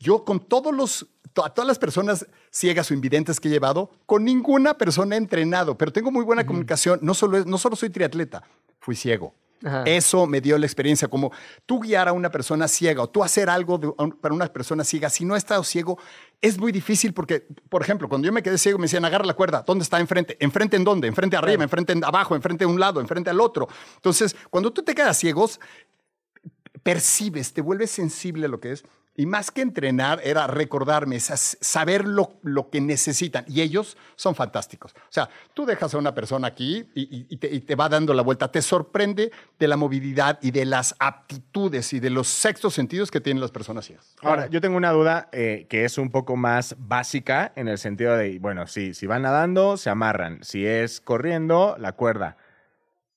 [0.00, 1.06] yo con todos los,
[1.44, 5.78] a todas las personas ciegas o invidentes que he llevado, con ninguna persona he entrenado.
[5.78, 6.98] Pero tengo muy buena comunicación.
[7.02, 8.42] No solo, no solo soy triatleta,
[8.80, 9.34] fui ciego.
[9.62, 9.82] Ajá.
[9.84, 11.30] Eso me dio la experiencia, como
[11.66, 15.10] tú guiar a una persona ciega o tú hacer algo de- para una persona ciega,
[15.10, 15.98] si no he estado ciego,
[16.40, 19.34] es muy difícil porque, por ejemplo, cuando yo me quedé ciego me decían, agarra la
[19.34, 20.38] cuerda, ¿dónde está enfrente?
[20.40, 21.08] ¿Enfrente en dónde?
[21.08, 21.62] ¿Enfrente arriba?
[21.62, 22.34] ¿Enfrente en abajo?
[22.34, 23.02] ¿Enfrente de un lado?
[23.02, 23.68] ¿Enfrente al otro?
[23.96, 25.60] Entonces, cuando tú te quedas ciegos,
[26.82, 28.84] percibes, te vuelves sensible a lo que es.
[29.20, 33.44] Y más que entrenar, era recordarme, saber lo, lo que necesitan.
[33.48, 34.92] Y ellos son fantásticos.
[34.94, 37.90] O sea, tú dejas a una persona aquí y, y- y te, y te va
[37.90, 38.50] dando la vuelta.
[38.50, 43.20] Te sorprende de la movilidad y de las aptitudes y de los sextos sentidos que
[43.20, 44.14] tienen las personas ciegas.
[44.22, 48.16] Ahora, yo tengo una duda eh, que es un poco más básica en el sentido
[48.16, 50.42] de, bueno, si, si van nadando, se amarran.
[50.42, 52.38] Si es corriendo, la cuerda.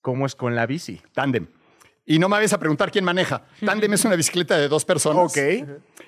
[0.02, 1.02] ¿Cómo es con la bici?
[1.14, 1.48] Tándem.
[2.06, 3.46] Y no me vayas a preguntar quién maneja.
[3.66, 5.32] Tándem es una bicicleta de dos personas.
[5.32, 5.38] Ok.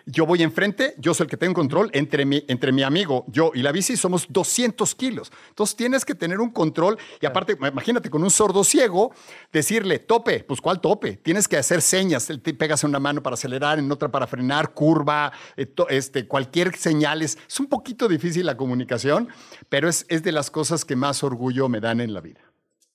[0.05, 1.89] Yo voy enfrente, yo soy el que tengo control.
[1.93, 5.31] Entre mi, entre mi amigo, yo y la bici somos 200 kilos.
[5.49, 6.97] Entonces tienes que tener un control.
[7.21, 9.13] Y aparte, imagínate con un sordo ciego,
[9.53, 10.43] decirle tope.
[10.43, 11.13] Pues ¿cuál tope?
[11.15, 12.27] Tienes que hacer señas.
[12.27, 16.27] Te pegas en una mano para acelerar, en otra para frenar, curva, eh, to- este,
[16.27, 17.21] cualquier señal.
[17.21, 19.29] Es, es un poquito difícil la comunicación,
[19.69, 22.41] pero es, es de las cosas que más orgullo me dan en la vida.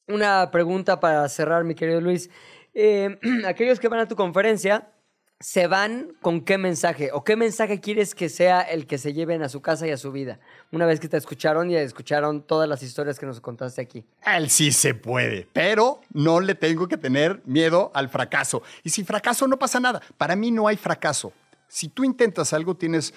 [0.07, 2.29] Una pregunta para cerrar, mi querido Luis.
[2.75, 4.91] Eh, aquellos que van a tu conferencia,
[5.41, 7.11] ¿se van con qué mensaje?
[7.13, 9.97] ¿O qué mensaje quieres que sea el que se lleven a su casa y a
[9.97, 10.39] su vida?
[10.71, 14.05] Una vez que te escucharon y escucharon todas las historias que nos contaste aquí.
[14.27, 18.63] Él sí se puede, pero no le tengo que tener miedo al fracaso.
[18.83, 20.03] Y si fracaso no pasa nada.
[20.19, 21.33] Para mí no hay fracaso.
[21.69, 23.15] Si tú intentas algo, tienes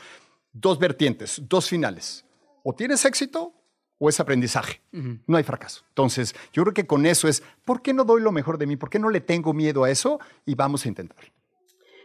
[0.53, 2.23] dos vertientes, dos finales.
[2.63, 3.53] O tienes éxito
[3.97, 4.81] o es aprendizaje.
[4.91, 5.83] No hay fracaso.
[5.89, 8.75] Entonces, yo creo que con eso es, ¿por qué no doy lo mejor de mí?
[8.75, 10.19] ¿Por qué no le tengo miedo a eso?
[10.45, 11.17] Y vamos a intentar.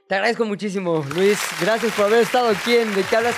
[0.08, 1.38] Te agradezco muchísimo, Luis.
[1.60, 3.34] Gracias por haber estado aquí en De qué hablas.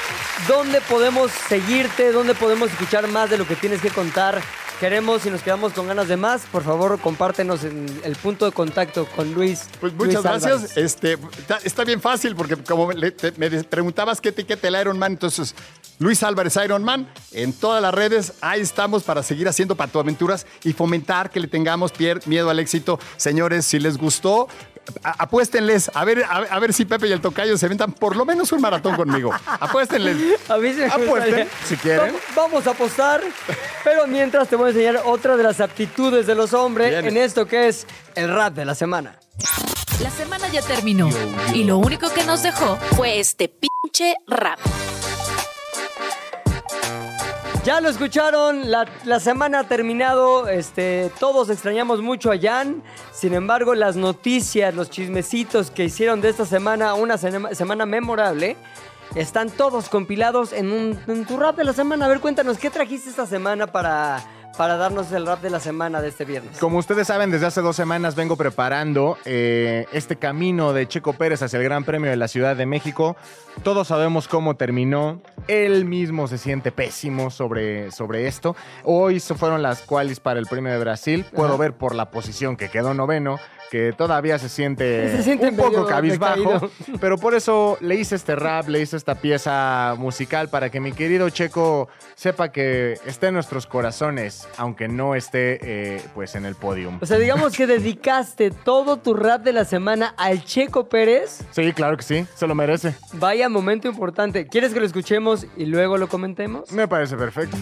[0.46, 2.12] ¿Dónde podemos seguirte?
[2.12, 4.40] ¿Dónde podemos escuchar más de lo que tienes que contar?
[4.80, 6.40] Queremos y nos quedamos con ganas de más.
[6.50, 9.66] Por favor, compártenos en el punto de contacto con Luis.
[9.78, 10.74] Pues Luis muchas gracias.
[10.74, 14.98] Este, está, está bien fácil porque como le- te- me preguntabas qué etiqueta el Iron
[14.98, 15.54] Man, entonces
[15.98, 20.72] Luis Álvarez Iron Man en todas las redes, ahí estamos para seguir haciendo patoaventuras y
[20.72, 21.92] fomentar que le tengamos
[22.24, 22.98] miedo al éxito.
[23.18, 24.48] Señores, si les gustó,
[25.02, 28.16] a- apuéstenles a ver, a, a ver si Pepe y el Tocayo se aventan por
[28.16, 29.32] lo menos un maratón conmigo.
[29.46, 30.16] Apuéstenles.
[30.50, 32.00] A mí se me Apuesten, gustaría- si quieren.
[32.06, 33.20] Vamos, vamos a apostar.
[33.84, 37.06] Pero mientras te voy a enseñar otra de las aptitudes de los hombres Bien.
[37.06, 39.16] en esto que es el rap de la semana.
[40.02, 41.08] La semana ya terminó
[41.54, 44.58] y lo único que nos dejó fue este pinche rap.
[47.62, 52.82] Ya lo escucharon, la, semana ha terminado, este, todos extrañamos mucho a Jan,
[53.12, 58.56] sin embargo las noticias, los chismecitos que hicieron de esta semana una sema- semana memorable,
[59.14, 62.06] están todos compilados en, un, en tu rap de la semana.
[62.06, 64.24] A ver, cuéntanos, ¿qué trajiste esta semana para,
[64.56, 66.58] para darnos el rap de la semana de este viernes.
[66.58, 71.42] Como ustedes saben, desde hace dos semanas vengo preparando eh, este camino de Checo Pérez
[71.42, 73.16] hacia el Gran Premio de la Ciudad de México.
[73.62, 75.20] Todos sabemos cómo terminó.
[75.48, 78.54] Él mismo se siente pésimo sobre, sobre esto.
[78.84, 81.24] Hoy se fueron las qualis para el Premio de Brasil.
[81.32, 81.58] Puedo Ajá.
[81.58, 83.38] ver por la posición que quedó noveno
[83.70, 86.36] que todavía se siente, Se siente un poco cabizbajo.
[86.36, 86.70] decaído.
[87.00, 90.92] Pero por eso le hice este rap, le hice esta pieza musical para que mi
[90.92, 96.56] querido Checo sepa que esté en nuestros corazones, aunque no esté eh, pues en el
[96.56, 96.98] podium.
[97.00, 101.42] O sea, digamos que dedicaste todo tu rap de la semana al Checo Pérez.
[101.52, 102.94] Sí, claro que sí, se lo merece.
[103.14, 104.46] Vaya momento importante.
[104.46, 106.72] ¿Quieres que lo escuchemos y luego lo comentemos?
[106.72, 107.56] Me parece perfecto.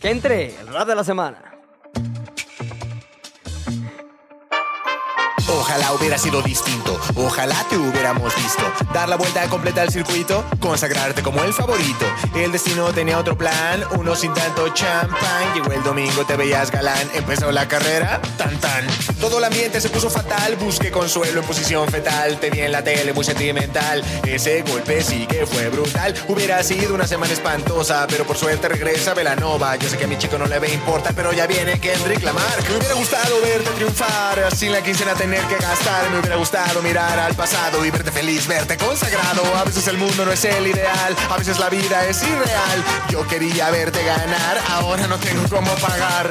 [0.00, 1.55] Que entre el rap de la semana.
[5.58, 8.62] Ojalá hubiera sido distinto, ojalá te hubiéramos visto.
[8.92, 12.04] Dar la vuelta completa al circuito, consagrarte como el favorito.
[12.34, 15.54] El destino tenía otro plan, uno sin tanto champán.
[15.54, 18.86] Llegó el domingo, te veías galán, empezó la carrera, tan tan.
[19.18, 22.38] Todo el ambiente se puso fatal, busqué consuelo en posición fetal.
[22.38, 26.14] Te vi en la tele muy sentimental, ese golpe sí que fue brutal.
[26.28, 29.76] Hubiera sido una semana espantosa, pero por suerte regresa Velanova.
[29.76, 32.62] Yo sé que a mi chico no le ve importa, pero ya viene Kendrick Lamar.
[32.68, 36.10] Me hubiera gustado verte triunfar, sin la quincena tener que gastar.
[36.10, 39.42] Me hubiera gustado mirar al pasado y verte feliz, verte consagrado.
[39.56, 42.84] A veces el mundo no es el ideal, a veces la vida es irreal.
[43.10, 46.28] Yo quería verte ganar, ahora no tengo cómo pagar.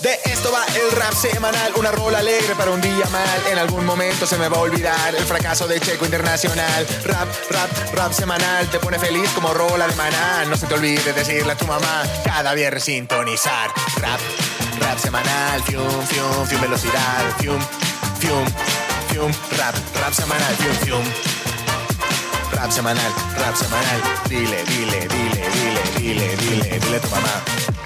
[0.00, 3.42] De esto va el rap semanal, una rola alegre para un día mal.
[3.50, 6.86] En algún momento se me va a olvidar el fracaso de Checo Internacional.
[7.04, 10.44] Rap, rap, rap semanal, te pone feliz como rola de maná.
[10.44, 13.70] No se te olvide decirle a tu mamá cada viernes sintonizar.
[13.96, 14.20] Rap,
[14.78, 17.60] rap semanal, fium, fium, fium, velocidad, fium,
[18.20, 18.46] fium,
[19.08, 21.04] fium, rap, rap semanal, fium, fium.
[22.52, 27.77] Rap semanal, rap semanal, dile, dile, dile, dile, dile, dile, dile a tu mamá.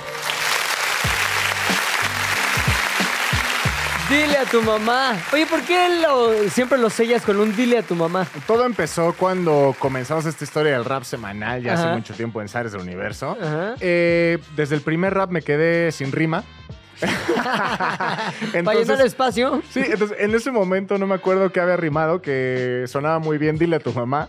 [4.13, 5.17] Dile a tu mamá.
[5.33, 8.27] Oye, ¿por qué lo- siempre lo sellas con un dile a tu mamá?
[8.47, 12.73] Todo empezó cuando comenzamos esta historia del rap semanal, ya hace mucho tiempo en Zares
[12.73, 13.39] del Universo.
[13.41, 13.75] Ajá.
[13.81, 16.45] Eh, desde el primer rap me quedé sin rima.
[18.65, 19.63] Para llenar espacio.
[19.71, 23.57] Sí, entonces en ese momento no me acuerdo que había rimado, que sonaba muy bien,
[23.57, 24.29] dile a tu mamá.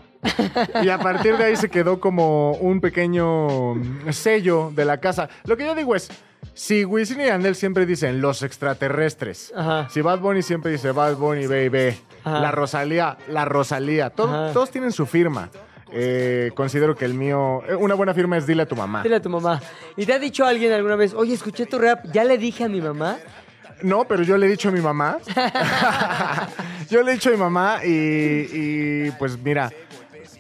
[0.81, 5.27] Y a partir de ahí se quedó como un pequeño mm, sello de la casa.
[5.43, 6.09] Lo que yo digo es,
[6.53, 9.87] si Wisin y Yandel siempre dicen los extraterrestres, Ajá.
[9.89, 12.39] si Bad Bunny siempre dice Bad Bunny, baby, Ajá.
[12.39, 15.49] la Rosalía, la Rosalía, todo- todos tienen su firma.
[15.95, 19.03] Eh, considero que el mío, eh, una buena firma es dile a tu mamá.
[19.03, 19.61] Dile a tu mamá.
[19.95, 22.67] ¿Y te ha dicho alguien alguna vez, oye, escuché tu rap, ya le dije a
[22.69, 23.17] mi mamá?
[23.83, 25.17] No, pero yo le he dicho a mi mamá.
[26.89, 29.71] yo le he dicho a mi mamá y, y, pues mira,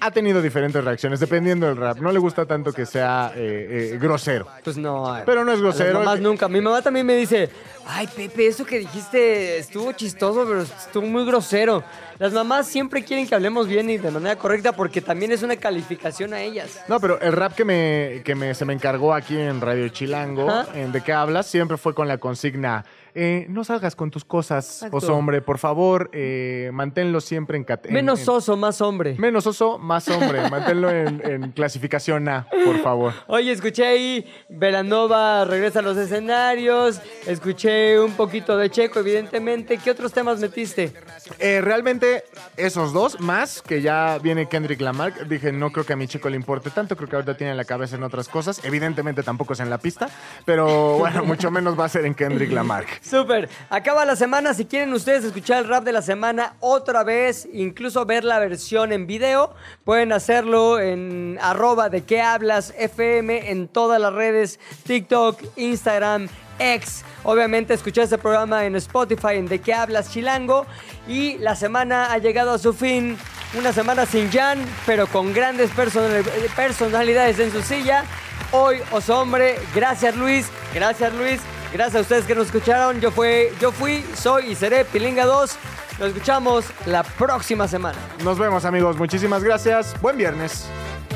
[0.03, 1.97] ha tenido diferentes reacciones dependiendo del rap.
[1.99, 4.47] No le gusta tanto que sea eh, eh, grosero.
[4.61, 5.21] Pues no.
[5.25, 5.99] Pero no es grosero.
[5.99, 6.49] Mamás nunca.
[6.49, 7.49] Mi mamá también me dice,
[7.87, 11.83] ay, Pepe, eso que dijiste estuvo chistoso, pero estuvo muy grosero.
[12.19, 15.55] Las mamás siempre quieren que hablemos bien y de manera correcta porque también es una
[15.57, 16.79] calificación a ellas.
[16.87, 20.47] No, pero el rap que me, que me, se me encargó aquí en Radio Chilango,
[20.75, 21.47] en ¿De qué hablas?
[21.47, 24.97] Siempre fue con la consigna, eh, no salgas con tus cosas, Exacto.
[24.97, 27.63] oso hombre, por favor, eh, manténlo siempre en...
[27.63, 29.15] cat- en- Menos en- oso, más hombre.
[29.17, 30.41] Menos oso, más hombre.
[30.49, 33.13] Manténlo en, en clasificación A, por favor.
[33.27, 37.72] Oye, escuché ahí, Velanova regresa a los escenarios, escuché
[38.03, 39.77] un poquito de Checo, evidentemente.
[39.77, 40.93] ¿Qué otros temas metiste?
[41.39, 42.23] Eh, realmente
[42.57, 46.29] esos dos, más que ya viene Kendrick Lamar, dije, no creo que a mi chico
[46.29, 49.59] le importe tanto, creo que ahorita tiene la cabeza en otras cosas, evidentemente tampoco es
[49.59, 50.09] en la pista,
[50.45, 52.85] pero bueno, mucho menos va a ser en Kendrick Lamar.
[53.01, 53.49] Súper.
[53.69, 54.53] Acaba la semana.
[54.53, 58.91] Si quieren ustedes escuchar el rap de la semana otra vez, incluso ver la versión
[58.91, 59.53] en video,
[59.83, 66.27] pueden hacerlo en arroba de qué hablas FM en todas las redes, TikTok, Instagram,
[66.59, 67.03] X.
[67.23, 70.65] Obviamente escuchar este programa en Spotify en De qué hablas Chilango.
[71.07, 73.17] Y la semana ha llegado a su fin.
[73.57, 76.23] Una semana sin Jan, pero con grandes personal-
[76.55, 78.03] personalidades en su silla.
[78.51, 81.39] Hoy, Oso Hombre, gracias Luis, gracias Luis,
[81.71, 82.99] gracias a ustedes que nos escucharon.
[82.99, 85.55] Yo, fue, yo fui, soy y seré Pilinga 2.
[85.99, 87.97] Nos escuchamos la próxima semana.
[88.23, 90.65] Nos vemos amigos, muchísimas gracias, buen viernes.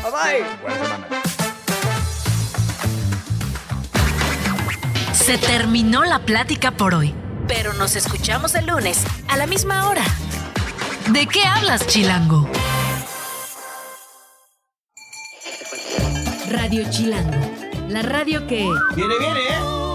[0.03, 0.45] Bye bye.
[0.61, 1.36] Buena semana.
[5.27, 7.13] Se terminó la plática por hoy,
[7.49, 10.03] pero nos escuchamos el lunes a la misma hora.
[11.09, 12.49] ¿De qué hablas, Chilango?
[16.49, 17.37] Radio Chilango,
[17.89, 18.69] la radio que...
[18.95, 19.86] Viene, viene, ¿eh?